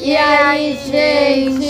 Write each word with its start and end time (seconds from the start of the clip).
E 0.00 0.16
aí, 0.16 0.78
gente? 0.86 1.66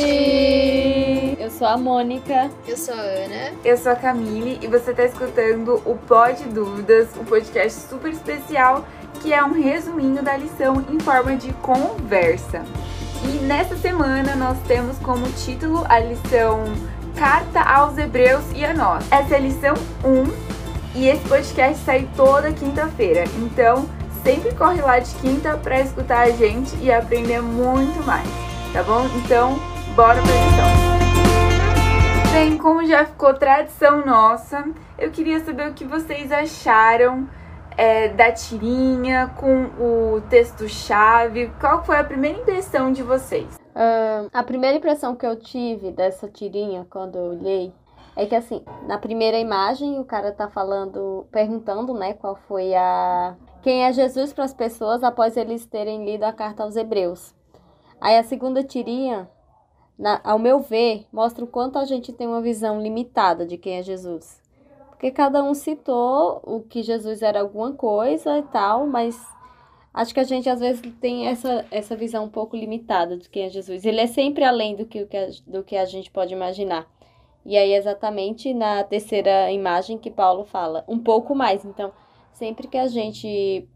Eu 1.40 1.50
sou 1.50 1.66
a 1.66 1.78
Mônica. 1.78 2.50
Eu 2.66 2.76
sou 2.76 2.94
a 2.94 2.98
Ana. 3.00 3.52
Eu 3.64 3.76
sou 3.78 3.92
a 3.92 3.96
Camille 3.96 4.58
e 4.62 4.66
você 4.66 4.90
está 4.90 5.04
escutando 5.04 5.80
o 5.86 5.96
Pod 5.96 6.44
Dúvidas, 6.44 7.08
um 7.18 7.24
podcast 7.24 7.88
super 7.88 8.12
especial 8.12 8.84
que 9.20 9.32
é 9.32 9.42
um 9.42 9.52
resuminho 9.52 10.22
da 10.22 10.36
lição 10.36 10.84
em 10.90 11.00
forma 11.00 11.36
de 11.36 11.52
conversa. 11.54 12.62
E 13.24 13.28
nessa 13.46 13.76
semana 13.76 14.36
nós 14.36 14.58
temos 14.68 14.98
como 14.98 15.26
título 15.32 15.84
a 15.88 15.98
lição 15.98 16.64
Carta 17.16 17.62
aos 17.62 17.96
Hebreus 17.96 18.44
e 18.54 18.64
a 18.64 18.74
nós. 18.74 19.04
Essa 19.10 19.34
é 19.34 19.38
a 19.38 19.40
lição 19.40 19.74
1 20.04 20.98
e 20.98 21.08
esse 21.08 21.26
podcast 21.28 21.82
sai 21.82 22.06
toda 22.14 22.52
quinta-feira. 22.52 23.24
Então, 23.38 23.88
sempre 24.22 24.54
corre 24.54 24.80
lá 24.80 24.98
de 24.98 25.14
quinta 25.16 25.56
para 25.56 25.80
escutar 25.80 26.26
a 26.26 26.30
gente 26.30 26.76
e 26.76 26.92
aprender 26.92 27.40
muito 27.40 28.04
mais, 28.06 28.28
tá 28.72 28.82
bom? 28.82 29.06
Então, 29.24 29.58
bora 29.94 30.20
pra 30.22 30.32
lição. 30.32 30.98
Bem, 32.32 32.58
como 32.58 32.86
já 32.86 33.04
ficou 33.04 33.34
tradição 33.34 34.04
nossa, 34.04 34.64
eu 34.98 35.10
queria 35.10 35.40
saber 35.40 35.70
o 35.70 35.74
que 35.74 35.84
vocês 35.84 36.30
acharam 36.30 37.28
é, 37.76 38.08
da 38.08 38.30
tirinha 38.32 39.32
com 39.36 39.64
o 39.80 40.20
texto-chave. 40.28 41.50
Qual 41.60 41.84
foi 41.84 41.96
a 41.96 42.04
primeira 42.04 42.38
impressão 42.38 42.92
de 42.92 43.02
vocês? 43.02 43.56
Uh, 43.74 44.28
a 44.32 44.42
primeira 44.42 44.76
impressão 44.76 45.14
que 45.14 45.24
eu 45.24 45.36
tive 45.36 45.92
dessa 45.92 46.28
tirinha 46.28 46.86
quando 46.90 47.16
eu 47.16 47.24
olhei 47.30 47.72
é 48.16 48.26
que 48.26 48.34
assim, 48.34 48.64
na 48.88 48.98
primeira 48.98 49.38
imagem 49.38 50.00
o 50.00 50.04
cara 50.04 50.32
tá 50.32 50.48
falando, 50.48 51.24
perguntando, 51.30 51.94
né, 51.94 52.14
qual 52.14 52.34
foi 52.48 52.74
a 52.74 53.36
quem 53.62 53.84
é 53.84 53.92
Jesus 53.92 54.32
para 54.32 54.44
as 54.44 54.54
pessoas 54.54 55.02
após 55.02 55.36
eles 55.36 55.66
terem 55.66 56.04
lido 56.04 56.24
a 56.24 56.32
carta 56.32 56.62
aos 56.62 56.76
Hebreus. 56.76 57.34
Aí 58.00 58.16
a 58.16 58.22
segunda 58.22 58.62
tirinha, 58.62 59.28
na, 59.98 60.20
ao 60.22 60.38
meu 60.38 60.60
ver, 60.60 61.06
mostra 61.12 61.44
o 61.44 61.48
quanto 61.48 61.78
a 61.78 61.84
gente 61.84 62.12
tem 62.12 62.26
uma 62.26 62.40
visão 62.40 62.80
limitada 62.80 63.44
de 63.44 63.58
quem 63.58 63.76
é 63.76 63.82
Jesus. 63.82 64.40
Porque 64.90 65.10
cada 65.10 65.42
um 65.42 65.54
citou 65.54 66.40
o 66.44 66.60
que 66.60 66.82
Jesus 66.82 67.22
era 67.22 67.40
alguma 67.40 67.72
coisa 67.72 68.38
e 68.38 68.42
tal, 68.42 68.86
mas 68.86 69.20
acho 69.92 70.14
que 70.14 70.20
a 70.20 70.24
gente 70.24 70.48
às 70.48 70.60
vezes 70.60 70.82
tem 71.00 71.26
essa, 71.26 71.64
essa 71.70 71.96
visão 71.96 72.24
um 72.24 72.28
pouco 72.28 72.56
limitada 72.56 73.16
de 73.16 73.28
quem 73.28 73.44
é 73.44 73.48
Jesus. 73.48 73.84
Ele 73.84 74.00
é 74.00 74.06
sempre 74.06 74.44
além 74.44 74.76
do 74.76 74.86
que, 74.86 75.06
do 75.46 75.62
que 75.64 75.76
a 75.76 75.84
gente 75.84 76.10
pode 76.10 76.32
imaginar. 76.32 76.86
E 77.44 77.56
aí, 77.56 77.72
exatamente 77.72 78.52
na 78.52 78.84
terceira 78.84 79.50
imagem 79.50 79.98
que 79.98 80.10
Paulo 80.10 80.44
fala, 80.44 80.84
um 80.86 80.98
pouco 80.98 81.34
mais. 81.34 81.64
Então, 81.64 81.92
sempre 82.38 82.68
que 82.68 82.78
a 82.78 82.86
gente 82.86 83.68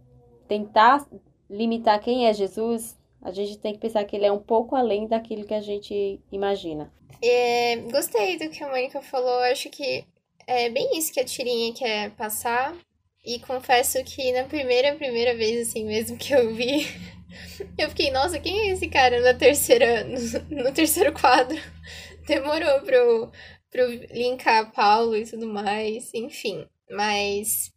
tentar 0.48 1.06
limitar 1.50 2.00
quem 2.00 2.26
é 2.26 2.32
Jesus, 2.32 2.96
a 3.20 3.30
gente 3.30 3.58
tem 3.58 3.72
que 3.72 3.80
pensar 3.80 4.04
que 4.04 4.16
ele 4.16 4.26
é 4.26 4.32
um 4.32 4.38
pouco 4.38 4.74
além 4.74 5.06
daquilo 5.06 5.44
que 5.44 5.54
a 5.54 5.60
gente 5.60 6.20
imagina. 6.30 6.92
É, 7.22 7.76
gostei 7.90 8.38
do 8.38 8.48
que 8.48 8.62
a 8.64 8.68
Mônica 8.68 9.02
falou. 9.02 9.38
Acho 9.40 9.68
que 9.70 10.04
é 10.46 10.68
bem 10.70 10.96
isso 10.96 11.12
que 11.12 11.20
a 11.20 11.24
tirinha 11.24 11.72
quer 11.72 12.10
passar. 12.12 12.74
E 13.24 13.38
confesso 13.38 14.02
que 14.02 14.32
na 14.32 14.44
primeira, 14.44 14.96
primeira 14.96 15.36
vez, 15.36 15.68
assim 15.68 15.84
mesmo 15.84 16.16
que 16.16 16.32
eu 16.32 16.52
vi, 16.54 16.86
eu 17.78 17.88
fiquei, 17.90 18.10
nossa, 18.10 18.40
quem 18.40 18.68
é 18.68 18.72
esse 18.72 18.88
cara 18.88 19.20
na 19.20 19.34
terceira, 19.34 20.04
no, 20.04 20.18
no 20.64 20.72
terceiro 20.72 21.12
quadro? 21.12 21.56
Demorou 22.26 22.80
pra 22.80 22.96
eu 22.96 23.30
linkar 24.10 24.72
Paulo 24.72 25.16
e 25.16 25.24
tudo 25.24 25.46
mais, 25.46 26.12
enfim. 26.12 26.66
Mas 26.90 27.72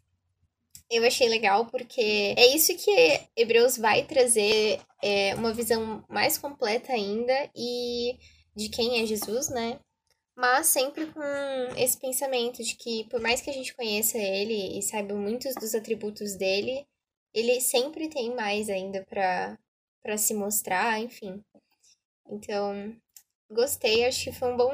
eu 0.89 1.05
achei 1.05 1.27
legal 1.27 1.65
porque 1.65 2.33
é 2.37 2.47
isso 2.55 2.75
que 2.77 2.91
Hebreus 3.35 3.77
vai 3.77 4.05
trazer 4.05 4.79
é, 5.01 5.33
uma 5.35 5.53
visão 5.53 6.03
mais 6.09 6.37
completa 6.37 6.93
ainda 6.93 7.33
e 7.55 8.17
de 8.55 8.69
quem 8.69 9.01
é 9.01 9.05
Jesus, 9.05 9.49
né? 9.49 9.79
Mas 10.37 10.67
sempre 10.67 11.05
com 11.07 11.21
esse 11.77 11.97
pensamento 11.97 12.61
de 12.61 12.75
que, 12.75 13.05
por 13.05 13.21
mais 13.21 13.41
que 13.41 13.49
a 13.49 13.53
gente 13.53 13.73
conheça 13.73 14.17
ele 14.17 14.77
e 14.77 14.81
saiba 14.81 15.15
muitos 15.15 15.55
dos 15.55 15.73
atributos 15.73 16.35
dele, 16.35 16.85
ele 17.33 17.59
sempre 17.61 18.09
tem 18.09 18.35
mais 18.35 18.69
ainda 18.69 19.05
para 19.05 20.17
se 20.17 20.33
mostrar, 20.33 20.99
enfim. 20.99 21.41
Então, 22.29 22.95
gostei, 23.49 24.05
acho 24.05 24.25
que 24.25 24.31
foi 24.31 24.53
um 24.53 24.57
bom, 24.57 24.71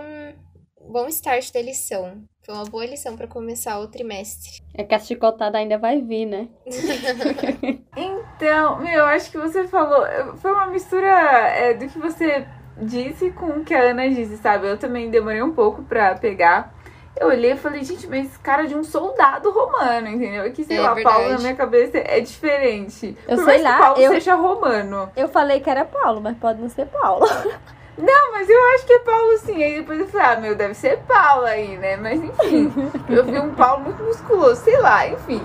bom 0.87 1.07
start 1.07 1.51
da 1.53 1.61
lição. 1.61 2.23
Foi 2.43 2.55
uma 2.55 2.65
boa 2.65 2.85
lição 2.85 3.15
para 3.15 3.27
começar 3.27 3.79
o 3.79 3.87
trimestre. 3.87 4.61
É 4.73 4.83
que 4.83 4.95
a 4.95 4.99
chicotada 4.99 5.57
ainda 5.57 5.77
vai 5.77 6.01
vir, 6.01 6.25
né? 6.25 6.47
então, 7.95 8.79
meu, 8.79 9.05
acho 9.05 9.29
que 9.29 9.37
você 9.37 9.67
falou. 9.67 10.03
Foi 10.37 10.51
uma 10.51 10.67
mistura 10.67 11.07
é, 11.07 11.73
do 11.75 11.87
que 11.87 11.99
você 11.99 12.47
disse 12.77 13.31
com 13.31 13.47
o 13.47 13.63
que 13.63 13.73
a 13.73 13.91
Ana 13.91 14.09
disse, 14.09 14.37
sabe? 14.37 14.67
Eu 14.67 14.77
também 14.77 15.11
demorei 15.11 15.41
um 15.41 15.53
pouco 15.53 15.83
pra 15.83 16.15
pegar. 16.15 16.73
Eu 17.19 17.27
olhei 17.27 17.51
e 17.51 17.57
falei, 17.57 17.83
gente, 17.83 18.07
mas 18.07 18.37
cara 18.37 18.65
de 18.65 18.73
um 18.73 18.83
soldado 18.83 19.51
romano, 19.51 20.07
entendeu? 20.07 20.43
É 20.43 20.49
que, 20.49 20.63
sei 20.63 20.77
é, 20.77 20.81
lá, 20.81 20.93
verdade. 20.93 21.15
Paulo 21.15 21.33
na 21.33 21.39
minha 21.39 21.55
cabeça 21.55 21.97
é 21.97 22.19
diferente. 22.21 23.15
Eu 23.27 23.35
Por 23.35 23.45
sei 23.45 23.61
lá, 23.61 23.73
que 23.73 23.83
Paulo 23.83 24.01
eu... 24.01 24.11
seja 24.13 24.35
romano. 24.35 25.11
Eu 25.15 25.27
falei 25.27 25.59
que 25.59 25.69
era 25.69 25.85
Paulo, 25.85 26.21
mas 26.21 26.37
pode 26.37 26.61
não 26.61 26.69
ser 26.69 26.87
Paulo. 26.87 27.27
Não, 27.97 28.31
mas 28.31 28.49
eu 28.49 28.63
acho 28.73 28.85
que 28.85 28.93
é 28.93 28.99
Paulo 28.99 29.37
sim. 29.39 29.63
Aí 29.63 29.75
depois 29.75 29.99
eu 29.99 30.07
falei, 30.07 30.27
ah, 30.27 30.39
meu, 30.39 30.55
deve 30.55 30.73
ser 30.73 30.97
Paulo 30.99 31.45
aí, 31.45 31.77
né? 31.77 31.97
Mas 31.97 32.21
enfim, 32.23 32.71
eu 33.09 33.25
vi 33.25 33.39
um 33.39 33.53
Paulo 33.53 33.83
muito 33.83 34.01
musculoso, 34.03 34.63
sei 34.63 34.77
lá, 34.79 35.07
enfim. 35.07 35.41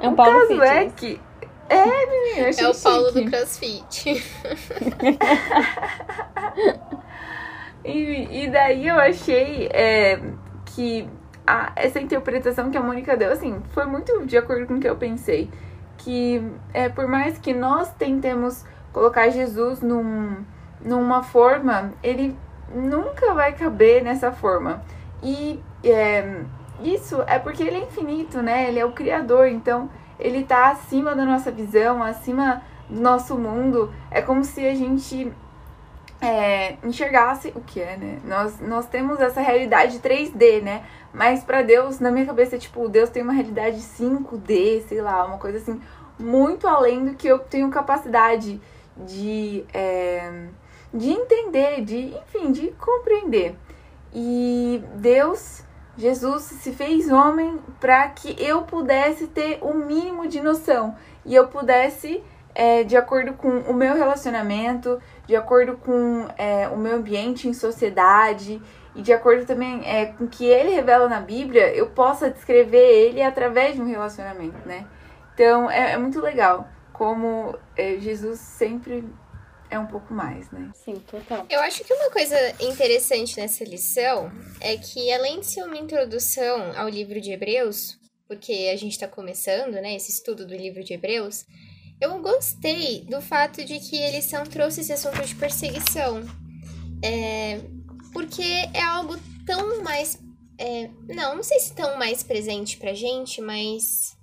É 0.00 0.08
um 0.08 0.14
Paulo 0.14 0.32
caso 0.32 0.48
fitness. 0.48 0.70
é 0.70 0.84
que. 0.90 1.20
É, 1.68 2.06
menina, 2.06 2.48
achei 2.48 2.64
É 2.64 2.68
o 2.68 2.74
Paulo 2.74 3.06
chique. 3.08 3.24
do 3.24 3.30
CrossFit. 3.30 4.24
e, 7.84 8.44
e 8.44 8.50
daí 8.50 8.86
eu 8.86 8.96
achei 8.96 9.68
é, 9.72 10.20
que 10.66 11.08
a, 11.46 11.72
essa 11.76 12.00
interpretação 12.00 12.70
que 12.70 12.76
a 12.76 12.82
Mônica 12.82 13.16
deu, 13.16 13.32
assim, 13.32 13.62
foi 13.72 13.86
muito 13.86 14.26
de 14.26 14.36
acordo 14.36 14.66
com 14.66 14.74
o 14.74 14.80
que 14.80 14.88
eu 14.88 14.96
pensei. 14.96 15.50
Que 15.98 16.42
é, 16.72 16.88
por 16.88 17.06
mais 17.06 17.38
que 17.38 17.54
nós 17.54 17.90
tentemos 17.94 18.64
colocar 18.92 19.28
Jesus 19.30 19.80
num 19.80 20.44
numa 20.84 21.22
forma, 21.22 21.92
ele 22.02 22.36
nunca 22.74 23.32
vai 23.34 23.52
caber 23.52 24.02
nessa 24.04 24.30
forma. 24.30 24.82
E 25.22 25.60
é, 25.82 26.42
isso 26.80 27.22
é 27.26 27.38
porque 27.38 27.62
ele 27.62 27.76
é 27.76 27.84
infinito, 27.84 28.42
né? 28.42 28.68
Ele 28.68 28.78
é 28.78 28.84
o 28.84 28.92
Criador, 28.92 29.48
então 29.48 29.88
ele 30.18 30.44
tá 30.44 30.70
acima 30.70 31.14
da 31.14 31.24
nossa 31.24 31.50
visão, 31.50 32.02
acima 32.02 32.62
do 32.88 33.00
nosso 33.00 33.36
mundo. 33.36 33.92
É 34.10 34.20
como 34.20 34.44
se 34.44 34.66
a 34.66 34.74
gente 34.74 35.32
é, 36.20 36.76
enxergasse 36.82 37.52
o 37.54 37.60
que 37.60 37.80
é, 37.80 37.96
né? 37.96 38.18
Nós, 38.24 38.60
nós 38.60 38.86
temos 38.86 39.20
essa 39.20 39.40
realidade 39.40 39.98
3D, 40.00 40.62
né? 40.62 40.84
Mas 41.12 41.44
para 41.44 41.62
Deus, 41.62 42.00
na 42.00 42.10
minha 42.10 42.26
cabeça, 42.26 42.58
tipo, 42.58 42.88
Deus 42.88 43.10
tem 43.10 43.22
uma 43.22 43.32
realidade 43.32 43.78
5D, 43.78 44.82
sei 44.88 45.00
lá, 45.00 45.24
uma 45.24 45.38
coisa 45.38 45.58
assim, 45.58 45.80
muito 46.18 46.66
além 46.66 47.04
do 47.04 47.14
que 47.14 47.28
eu 47.28 47.38
tenho 47.38 47.70
capacidade 47.70 48.60
de. 48.96 49.64
É, 49.72 50.48
de 50.94 51.10
entender, 51.10 51.84
de, 51.84 52.14
enfim, 52.16 52.52
de 52.52 52.68
compreender. 52.78 53.56
E 54.12 54.80
Deus, 54.94 55.64
Jesus, 55.96 56.44
se 56.44 56.72
fez 56.72 57.10
homem 57.10 57.58
para 57.80 58.08
que 58.08 58.36
eu 58.40 58.62
pudesse 58.62 59.26
ter 59.26 59.58
o 59.60 59.70
um 59.70 59.86
mínimo 59.86 60.28
de 60.28 60.40
noção 60.40 60.94
e 61.26 61.34
eu 61.34 61.48
pudesse, 61.48 62.22
é, 62.54 62.84
de 62.84 62.96
acordo 62.96 63.34
com 63.34 63.48
o 63.48 63.74
meu 63.74 63.96
relacionamento, 63.96 65.00
de 65.26 65.34
acordo 65.34 65.76
com 65.78 66.28
é, 66.38 66.68
o 66.68 66.76
meu 66.76 66.94
ambiente 66.94 67.48
em 67.48 67.52
sociedade 67.52 68.62
e 68.94 69.02
de 69.02 69.12
acordo 69.12 69.44
também 69.44 69.82
é, 69.84 70.06
com 70.06 70.24
o 70.24 70.28
que 70.28 70.44
ele 70.44 70.70
revela 70.70 71.08
na 71.08 71.20
Bíblia, 71.20 71.74
eu 71.74 71.88
possa 71.88 72.30
descrever 72.30 72.78
ele 72.78 73.20
através 73.20 73.74
de 73.74 73.82
um 73.82 73.86
relacionamento, 73.86 74.56
né? 74.64 74.86
Então 75.34 75.68
é, 75.68 75.94
é 75.94 75.98
muito 75.98 76.20
legal 76.20 76.68
como 76.92 77.58
é, 77.76 77.96
Jesus 77.98 78.38
sempre 78.38 79.04
é 79.74 79.78
um 79.78 79.86
pouco 79.86 80.14
mais, 80.14 80.50
né? 80.50 80.70
Sim, 80.74 80.94
total. 81.06 81.46
Eu 81.50 81.60
acho 81.60 81.84
que 81.84 81.92
uma 81.92 82.10
coisa 82.10 82.36
interessante 82.60 83.36
nessa 83.36 83.64
lição 83.64 84.30
é 84.60 84.76
que, 84.76 85.12
além 85.12 85.40
de 85.40 85.46
ser 85.46 85.62
uma 85.64 85.76
introdução 85.76 86.72
ao 86.76 86.88
livro 86.88 87.20
de 87.20 87.32
Hebreus, 87.32 87.98
porque 88.28 88.70
a 88.72 88.76
gente 88.76 88.92
está 88.92 89.08
começando, 89.08 89.74
né, 89.74 89.94
esse 89.94 90.10
estudo 90.10 90.46
do 90.46 90.54
livro 90.54 90.82
de 90.82 90.94
Hebreus, 90.94 91.44
eu 92.00 92.20
gostei 92.20 93.04
do 93.04 93.20
fato 93.20 93.64
de 93.64 93.78
que 93.78 93.96
eles 93.96 94.24
são 94.24 94.44
trouxe 94.44 94.80
esse 94.80 94.92
assunto 94.92 95.22
de 95.22 95.34
perseguição. 95.34 96.22
É, 97.02 97.60
porque 98.12 98.42
é 98.72 98.82
algo 98.82 99.16
tão 99.44 99.82
mais. 99.82 100.18
É, 100.58 100.88
não, 101.08 101.36
não 101.36 101.42
sei 101.42 101.58
se 101.58 101.74
tão 101.74 101.98
mais 101.98 102.22
presente 102.22 102.76
pra 102.76 102.94
gente, 102.94 103.40
mas 103.40 104.13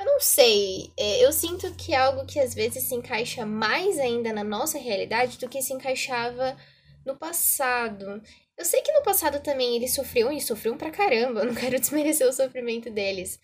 eu 0.00 0.06
não 0.06 0.18
sei. 0.18 0.90
É, 0.96 1.24
eu 1.24 1.30
sinto 1.30 1.72
que 1.74 1.92
é 1.92 1.98
algo 1.98 2.24
que 2.24 2.40
às 2.40 2.54
vezes 2.54 2.84
se 2.84 2.94
encaixa 2.94 3.44
mais 3.44 3.98
ainda 3.98 4.32
na 4.32 4.42
nossa 4.42 4.78
realidade 4.78 5.38
do 5.38 5.48
que 5.48 5.60
se 5.60 5.74
encaixava 5.74 6.56
no 7.04 7.16
passado. 7.16 8.22
Eu 8.56 8.64
sei 8.64 8.80
que 8.80 8.92
no 8.92 9.02
passado 9.02 9.40
também 9.40 9.76
eles 9.76 9.94
sofriam 9.94 10.32
e 10.32 10.40
sofriam 10.40 10.76
pra 10.76 10.90
caramba, 10.90 11.40
eu 11.40 11.46
não 11.52 11.54
quero 11.54 11.78
desmerecer 11.78 12.26
o 12.26 12.32
sofrimento 12.32 12.90
deles. 12.90 13.38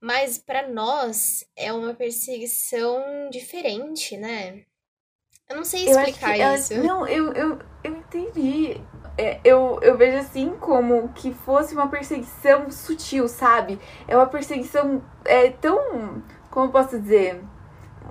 Mas 0.00 0.38
para 0.38 0.68
nós 0.68 1.44
é 1.56 1.70
uma 1.72 1.94
perseguição 1.94 3.28
diferente, 3.30 4.16
né? 4.16 4.64
Eu 5.48 5.56
não 5.56 5.64
sei 5.64 5.84
explicar 5.84 6.38
eu 6.38 6.54
isso. 6.54 6.74
não, 6.82 7.06
eu, 7.06 7.32
eu, 7.34 7.58
eu 7.84 7.96
entendi. 7.96 8.80
É, 9.16 9.38
eu, 9.44 9.78
eu 9.80 9.96
vejo 9.96 10.18
assim 10.18 10.54
como 10.58 11.08
que 11.10 11.32
fosse 11.32 11.74
uma 11.74 11.88
perseguição 11.88 12.70
sutil, 12.70 13.28
sabe? 13.28 13.78
É 14.08 14.16
uma 14.16 14.26
perseguição 14.26 15.02
é, 15.24 15.50
tão. 15.50 16.22
Como 16.50 16.66
eu 16.66 16.70
posso 16.70 16.98
dizer? 17.00 17.40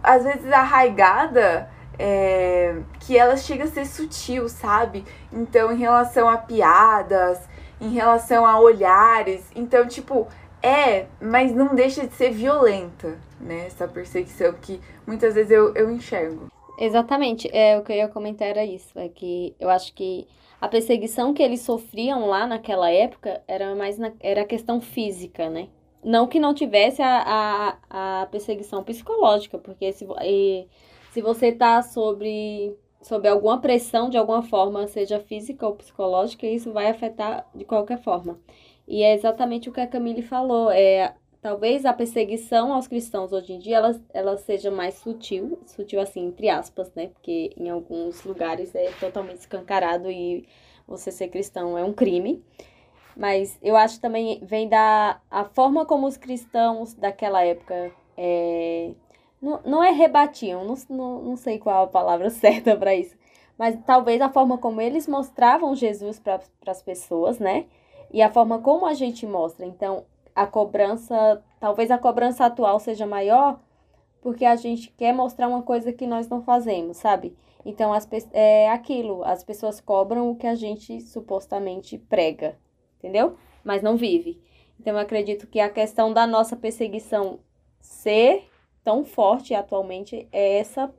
Às 0.02 0.24
vezes 0.24 0.52
arraigada. 0.52 1.70
É, 2.00 2.76
que 3.02 3.16
ela 3.16 3.38
chega 3.38 3.66
a 3.66 3.68
ser 3.68 3.86
sutil, 3.86 4.50
sabe? 4.50 5.06
Então, 5.32 5.72
em 5.72 5.78
relação 5.78 6.28
a 6.28 6.38
piadas, 6.38 7.40
em 7.80 7.90
relação 7.90 8.48
a 8.48 8.60
olhares. 8.60 9.46
Então, 9.56 9.88
tipo, 9.88 10.28
é, 10.64 11.06
mas 11.22 11.54
não 11.54 11.76
deixa 11.76 12.08
de 12.08 12.14
ser 12.16 12.32
violenta, 12.32 13.20
né? 13.40 13.68
Essa 13.68 13.88
perseguição 13.88 14.54
que 14.54 14.82
muitas 15.06 15.36
vezes 15.36 15.52
eu, 15.52 15.76
eu 15.76 15.92
enxergo. 15.92 16.48
Exatamente, 16.80 17.50
é 17.54 17.78
o 17.78 17.84
que 17.84 17.92
eu 17.92 17.98
ia 17.98 18.08
comentar 18.08 18.48
era 18.48 18.66
isso, 18.66 18.98
é 18.98 19.08
que 19.08 19.56
eu 19.60 19.70
acho 19.70 19.94
que 19.94 20.28
a 20.63 20.68
perseguição 20.69 21.33
que 21.33 21.44
eles 21.44 21.60
sofriam 21.60 22.25
lá 22.25 22.48
naquela 22.48 22.89
época 22.89 23.44
era 23.50 23.75
mais 23.75 23.98
na, 23.98 24.13
era 24.21 24.45
questão 24.45 24.80
física, 24.80 25.50
né? 25.50 25.68
Não 26.01 26.25
que 26.25 26.39
não 26.39 26.54
tivesse 26.54 27.01
a, 27.01 27.77
a, 27.89 28.21
a 28.21 28.25
perseguição 28.27 28.81
psicológica, 28.81 29.57
porque 29.57 29.92
se, 29.92 30.07
e, 30.24 30.65
se 31.12 31.21
você 31.21 31.51
tá 31.51 31.81
sobre, 31.81 32.74
sobre 33.01 33.27
alguma 33.27 33.60
pressão 33.60 34.10
de 34.10 34.18
alguma 34.18 34.42
forma, 34.42 34.88
seja 34.88 35.19
física 35.19 35.68
ou 35.68 35.75
psicológica, 35.75 36.48
isso 36.48 36.71
vai 36.71 36.88
afetar 36.88 37.45
de 37.54 37.65
qualquer 37.65 38.01
forma. 38.01 38.39
E 38.88 39.04
é 39.04 39.13
exatamente 39.13 39.68
o 39.68 39.74
que 39.74 39.81
a 39.81 39.88
Camille 39.88 40.21
falou. 40.21 40.71
É, 40.71 41.13
talvez 41.44 41.86
a 41.86 41.92
perseguição 41.92 42.74
aos 42.74 42.88
cristãos 42.88 43.34
hoje 43.34 43.51
em 43.51 43.60
dia 43.60 43.75
ela, 43.75 44.01
ela 44.13 44.38
seja 44.38 44.72
mais 44.72 44.94
sutil, 44.95 45.60
sutil 45.66 46.00
assim, 46.00 46.25
entre 46.25 46.50
aspas, 46.50 46.90
né? 46.95 47.07
Porque 47.07 47.51
em 47.57 47.69
alguns 47.69 48.24
lugares 48.24 48.74
é 48.74 48.90
totalmente 48.94 49.40
escancarado 49.40 50.10
e 50.10 50.48
você 50.88 51.12
ser 51.12 51.28
cristão 51.28 51.78
é 51.78 51.84
um 51.84 51.92
crime. 51.92 52.42
Mas 53.16 53.60
eu 53.62 53.75
acho 53.75 54.00
também 54.00 54.40
vem 54.42 54.69
da 54.69 55.19
a 55.30 55.44
forma 55.44 55.86
como 55.86 56.07
os 56.07 56.16
cristãos 56.16 56.94
daquela 56.94 57.44
época 57.44 57.92
é, 58.18 58.92
não, 59.42 59.60
não 59.66 59.84
é 59.84 59.92
rebatiam, 59.92 60.63
não, 60.63 60.75
não, 60.89 61.22
não 61.22 61.36
sei 61.36 61.60
qual 61.60 61.84
a 61.84 61.88
palavra 61.88 62.30
certa 62.31 62.75
para 62.78 62.96
isso, 62.96 63.18
mas 63.57 63.78
talvez 63.86 64.22
a 64.22 64.30
forma 64.30 64.57
como 64.57 64.80
eles 64.80 65.07
mostravam 65.07 65.75
Jesus 65.75 66.19
para 66.19 66.39
as 66.66 66.81
pessoas, 66.81 67.38
né? 67.38 67.66
e 68.13 68.22
a 68.22 68.30
forma 68.30 68.60
como 68.60 68.86
a 68.86 68.94
gente 68.94 69.25
mostra. 69.25 69.66
Então, 69.66 70.06
a 70.36 70.46
cobrança, 70.48 71.44
talvez 71.60 71.92
a 71.92 71.98
cobrança 71.98 72.46
atual 72.46 72.80
seja 72.80 73.06
maior 73.06 73.60
porque 74.24 74.46
a 74.46 74.56
gente 74.56 74.90
quer 74.92 75.14
mostrar 75.14 75.50
uma 75.50 75.62
coisa 75.62 75.92
que 75.92 76.08
nós 76.08 76.30
não 76.30 76.42
fazemos, 76.42 76.96
sabe? 76.96 77.36
Então, 77.66 77.92
as, 77.92 78.08
é 78.32 78.70
aquilo, 78.70 79.22
as 79.26 79.44
pessoas 79.44 79.82
cobram 79.82 80.32
o 80.32 80.36
que 80.36 80.48
a 80.48 80.56
gente 80.56 81.02
supostamente 81.02 81.98
prega, 81.98 82.58
entendeu? 82.98 83.38
Mas 83.66 83.82
não 83.82 83.98
vive. 83.98 84.42
Então, 84.80 84.94
eu 84.94 85.00
acredito 85.00 85.46
que 85.46 85.60
a 85.60 85.70
questão 85.70 86.14
da 86.14 86.26
nossa 86.26 86.56
perseguição 86.56 87.40
ser 87.82 88.48
tão 88.82 89.04
forte 89.04 89.54
atualmente 89.54 90.28
é 90.32 90.58
essa, 90.58 90.94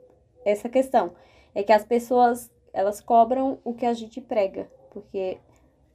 essa 0.45 0.69
questão. 0.69 1.13
É 1.55 1.63
que 1.63 1.73
as 1.73 1.85
pessoas, 1.85 2.51
elas 2.75 3.01
cobram 3.01 3.59
o 3.65 3.73
que 3.73 3.87
a 3.87 3.95
gente 3.95 4.21
prega, 4.21 4.71
porque 4.91 5.39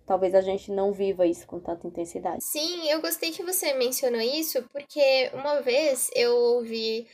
talvez 0.09 0.33
a 0.33 0.41
gente 0.41 0.71
não 0.71 0.91
viva 0.91 1.27
isso 1.27 1.45
com 1.45 1.59
tanta 1.59 1.85
intensidade. 1.85 2.43
Sim, 2.43 2.89
eu 2.89 2.99
gostei 2.99 3.31
que 3.31 3.43
você 3.43 3.75
mencionou 3.75 4.19
isso, 4.19 4.63
porque 4.73 5.29
uma 5.35 5.61
vez 5.61 6.09
eu 6.15 6.35
ouvi 6.35 7.07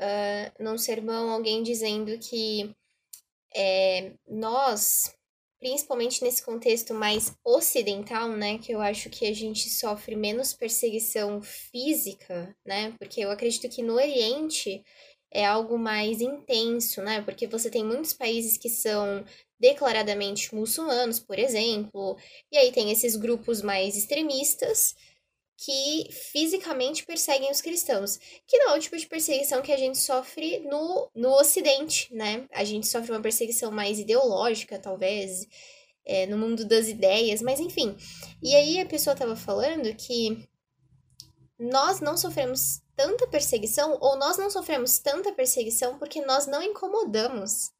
uh, 0.00 0.62
num 0.62 0.78
sermão 0.78 1.28
alguém 1.30 1.64
dizendo 1.64 2.16
que 2.20 2.72
é, 3.52 4.12
nós, 4.28 5.12
principalmente 5.58 6.22
nesse 6.22 6.40
contexto 6.40 6.94
mais 6.94 7.36
ocidental, 7.44 8.28
né, 8.28 8.58
que 8.58 8.70
eu 8.70 8.80
acho 8.80 9.10
que 9.10 9.26
a 9.26 9.34
gente 9.34 9.68
sofre 9.68 10.14
menos 10.14 10.52
perseguição 10.52 11.42
física, 11.42 12.56
né, 12.64 12.94
porque 12.96 13.22
eu 13.22 13.30
acredito 13.32 13.68
que 13.68 13.82
no 13.82 13.94
Oriente 13.94 14.84
é 15.32 15.44
algo 15.44 15.76
mais 15.76 16.20
intenso, 16.20 17.02
né? 17.02 17.20
Porque 17.20 17.46
você 17.46 17.68
tem 17.68 17.84
muitos 17.84 18.12
países 18.12 18.56
que 18.56 18.70
são 18.70 19.24
declaradamente 19.58 20.54
muçulmanos, 20.54 21.18
por 21.18 21.38
exemplo, 21.38 22.16
e 22.50 22.58
aí 22.58 22.72
tem 22.72 22.90
esses 22.90 23.16
grupos 23.16 23.62
mais 23.62 23.96
extremistas 23.96 24.94
que 25.56 26.08
fisicamente 26.12 27.04
perseguem 27.04 27.50
os 27.50 27.62
cristãos, 27.62 28.18
que 28.46 28.58
não 28.58 28.74
é 28.74 28.76
o 28.76 28.80
tipo 28.80 28.96
de 28.96 29.06
perseguição 29.06 29.62
que 29.62 29.72
a 29.72 29.76
gente 29.76 29.96
sofre 29.96 30.60
no, 30.60 31.10
no 31.14 31.30
Ocidente, 31.30 32.14
né? 32.14 32.46
A 32.52 32.62
gente 32.62 32.86
sofre 32.86 33.10
uma 33.10 33.22
perseguição 33.22 33.70
mais 33.70 33.98
ideológica, 33.98 34.78
talvez, 34.78 35.46
é, 36.04 36.26
no 36.26 36.36
mundo 36.36 36.64
das 36.64 36.88
ideias, 36.88 37.40
mas 37.40 37.58
enfim. 37.58 37.96
E 38.42 38.54
aí 38.54 38.78
a 38.78 38.86
pessoa 38.86 39.14
estava 39.14 39.34
falando 39.34 39.94
que 39.94 40.46
nós 41.58 42.00
não 42.00 42.18
sofremos 42.18 42.82
tanta 42.94 43.26
perseguição, 43.26 43.96
ou 44.00 44.16
nós 44.18 44.36
não 44.36 44.50
sofremos 44.50 44.98
tanta 44.98 45.32
perseguição 45.32 45.98
porque 45.98 46.20
nós 46.24 46.46
não 46.46 46.62
incomodamos. 46.62 47.72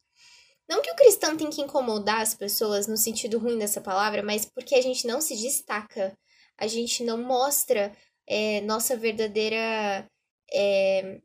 Não 0.69 0.81
que 0.81 0.91
o 0.91 0.95
cristão 0.95 1.37
tem 1.37 1.49
que 1.49 1.61
incomodar 1.61 2.21
as 2.21 2.33
pessoas 2.33 2.87
no 2.87 2.97
sentido 2.97 3.39
ruim 3.39 3.57
dessa 3.57 3.79
palavra, 3.79 4.21
mas 4.21 4.45
porque 4.45 4.75
a 4.75 4.81
gente 4.81 5.07
não 5.07 5.21
se 5.21 5.35
destaca, 5.35 6.17
a 6.57 6.67
gente 6.67 7.03
não 7.03 7.17
mostra 7.17 7.95
é, 8.27 8.61
nossa 8.61 8.95
verdadeira. 8.97 10.09
É, 10.51 11.19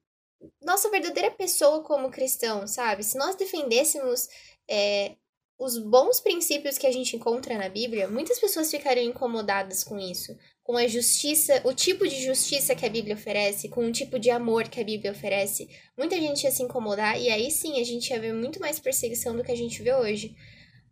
nossa 0.60 0.90
verdadeira 0.90 1.30
pessoa 1.30 1.82
como 1.84 2.10
cristão, 2.10 2.66
sabe? 2.66 3.04
Se 3.04 3.16
nós 3.16 3.36
defendêssemos 3.36 4.28
é, 4.68 5.14
os 5.58 5.78
bons 5.78 6.20
princípios 6.20 6.76
que 6.76 6.86
a 6.86 6.90
gente 6.90 7.14
encontra 7.14 7.56
na 7.56 7.68
Bíblia, 7.68 8.08
muitas 8.08 8.40
pessoas 8.40 8.70
ficariam 8.70 9.06
incomodadas 9.06 9.84
com 9.84 9.98
isso 9.98 10.36
com 10.62 10.76
a 10.76 10.86
justiça, 10.86 11.60
o 11.64 11.74
tipo 11.74 12.06
de 12.06 12.24
justiça 12.24 12.74
que 12.74 12.86
a 12.86 12.88
Bíblia 12.88 13.16
oferece, 13.16 13.68
com 13.68 13.84
o 13.86 13.92
tipo 13.92 14.18
de 14.18 14.30
amor 14.30 14.68
que 14.68 14.80
a 14.80 14.84
Bíblia 14.84 15.10
oferece, 15.10 15.68
muita 15.98 16.16
gente 16.16 16.44
ia 16.44 16.50
se 16.50 16.62
incomodar 16.62 17.20
e 17.20 17.28
aí 17.28 17.50
sim 17.50 17.80
a 17.80 17.84
gente 17.84 18.10
ia 18.10 18.20
ver 18.20 18.32
muito 18.32 18.60
mais 18.60 18.78
perseguição 18.78 19.36
do 19.36 19.42
que 19.42 19.50
a 19.50 19.56
gente 19.56 19.82
vê 19.82 19.92
hoje. 19.92 20.36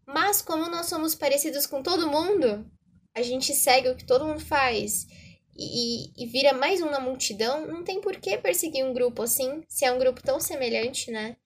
Mas 0.07 0.43
como 0.43 0.69
nós 0.69 0.87
somos 0.87 1.15
parecidos 1.15 1.67
com 1.67 1.83
todo 1.83 2.11
mundo, 2.11 2.69
a 3.15 3.23
gente 3.23 3.55
segue 3.55 3.89
o 3.89 3.97
que 3.97 4.05
todo 4.05 4.27
mundo 4.27 4.41
faz 4.41 5.07
e, 5.57 6.11
e 6.17 6.27
vira 6.27 6.53
mais 6.53 6.81
um 6.81 6.91
na 6.91 6.99
multidão, 6.99 7.67
não 7.67 7.85
tem 7.85 8.01
por 8.01 8.17
que 8.17 8.39
perseguir 8.39 8.85
um 8.85 8.93
grupo 8.93 9.23
assim, 9.23 9.63
se 9.69 9.85
é 9.85 9.93
um 9.93 9.99
grupo 9.99 10.23
tão 10.23 10.41
semelhante, 10.41 11.11
né? 11.11 11.37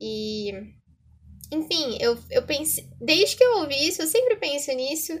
E. 0.00 0.52
Enfim, 1.52 1.98
eu, 2.00 2.18
eu 2.30 2.46
pensei. 2.46 2.88
Desde 3.00 3.36
que 3.36 3.44
eu 3.44 3.58
ouvi 3.58 3.86
isso, 3.86 4.00
eu 4.00 4.06
sempre 4.06 4.36
penso 4.36 4.72
nisso 4.72 5.12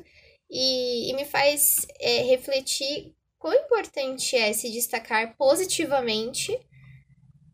e, 0.50 1.10
e 1.10 1.14
me 1.14 1.24
faz 1.24 1.86
é, 2.00 2.22
refletir 2.22 3.14
quão 3.38 3.54
importante 3.54 4.36
é 4.36 4.52
se 4.52 4.70
destacar 4.70 5.36
positivamente, 5.36 6.58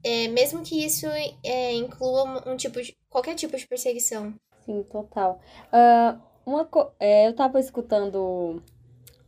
é, 0.02 0.28
mesmo 0.28 0.62
que 0.62 0.84
isso 0.84 1.06
é, 1.44 1.74
inclua 1.74 2.42
um 2.48 2.56
tipo 2.56 2.82
de, 2.82 2.96
qualquer 3.08 3.34
tipo 3.34 3.56
de 3.56 3.66
perseguição. 3.66 4.34
Sim, 4.64 4.82
total. 4.84 5.40
Uh, 5.72 6.20
uma, 6.44 6.68
é, 6.98 7.26
eu 7.26 7.30
estava 7.30 7.60
escutando 7.60 8.16
o, 8.16 8.62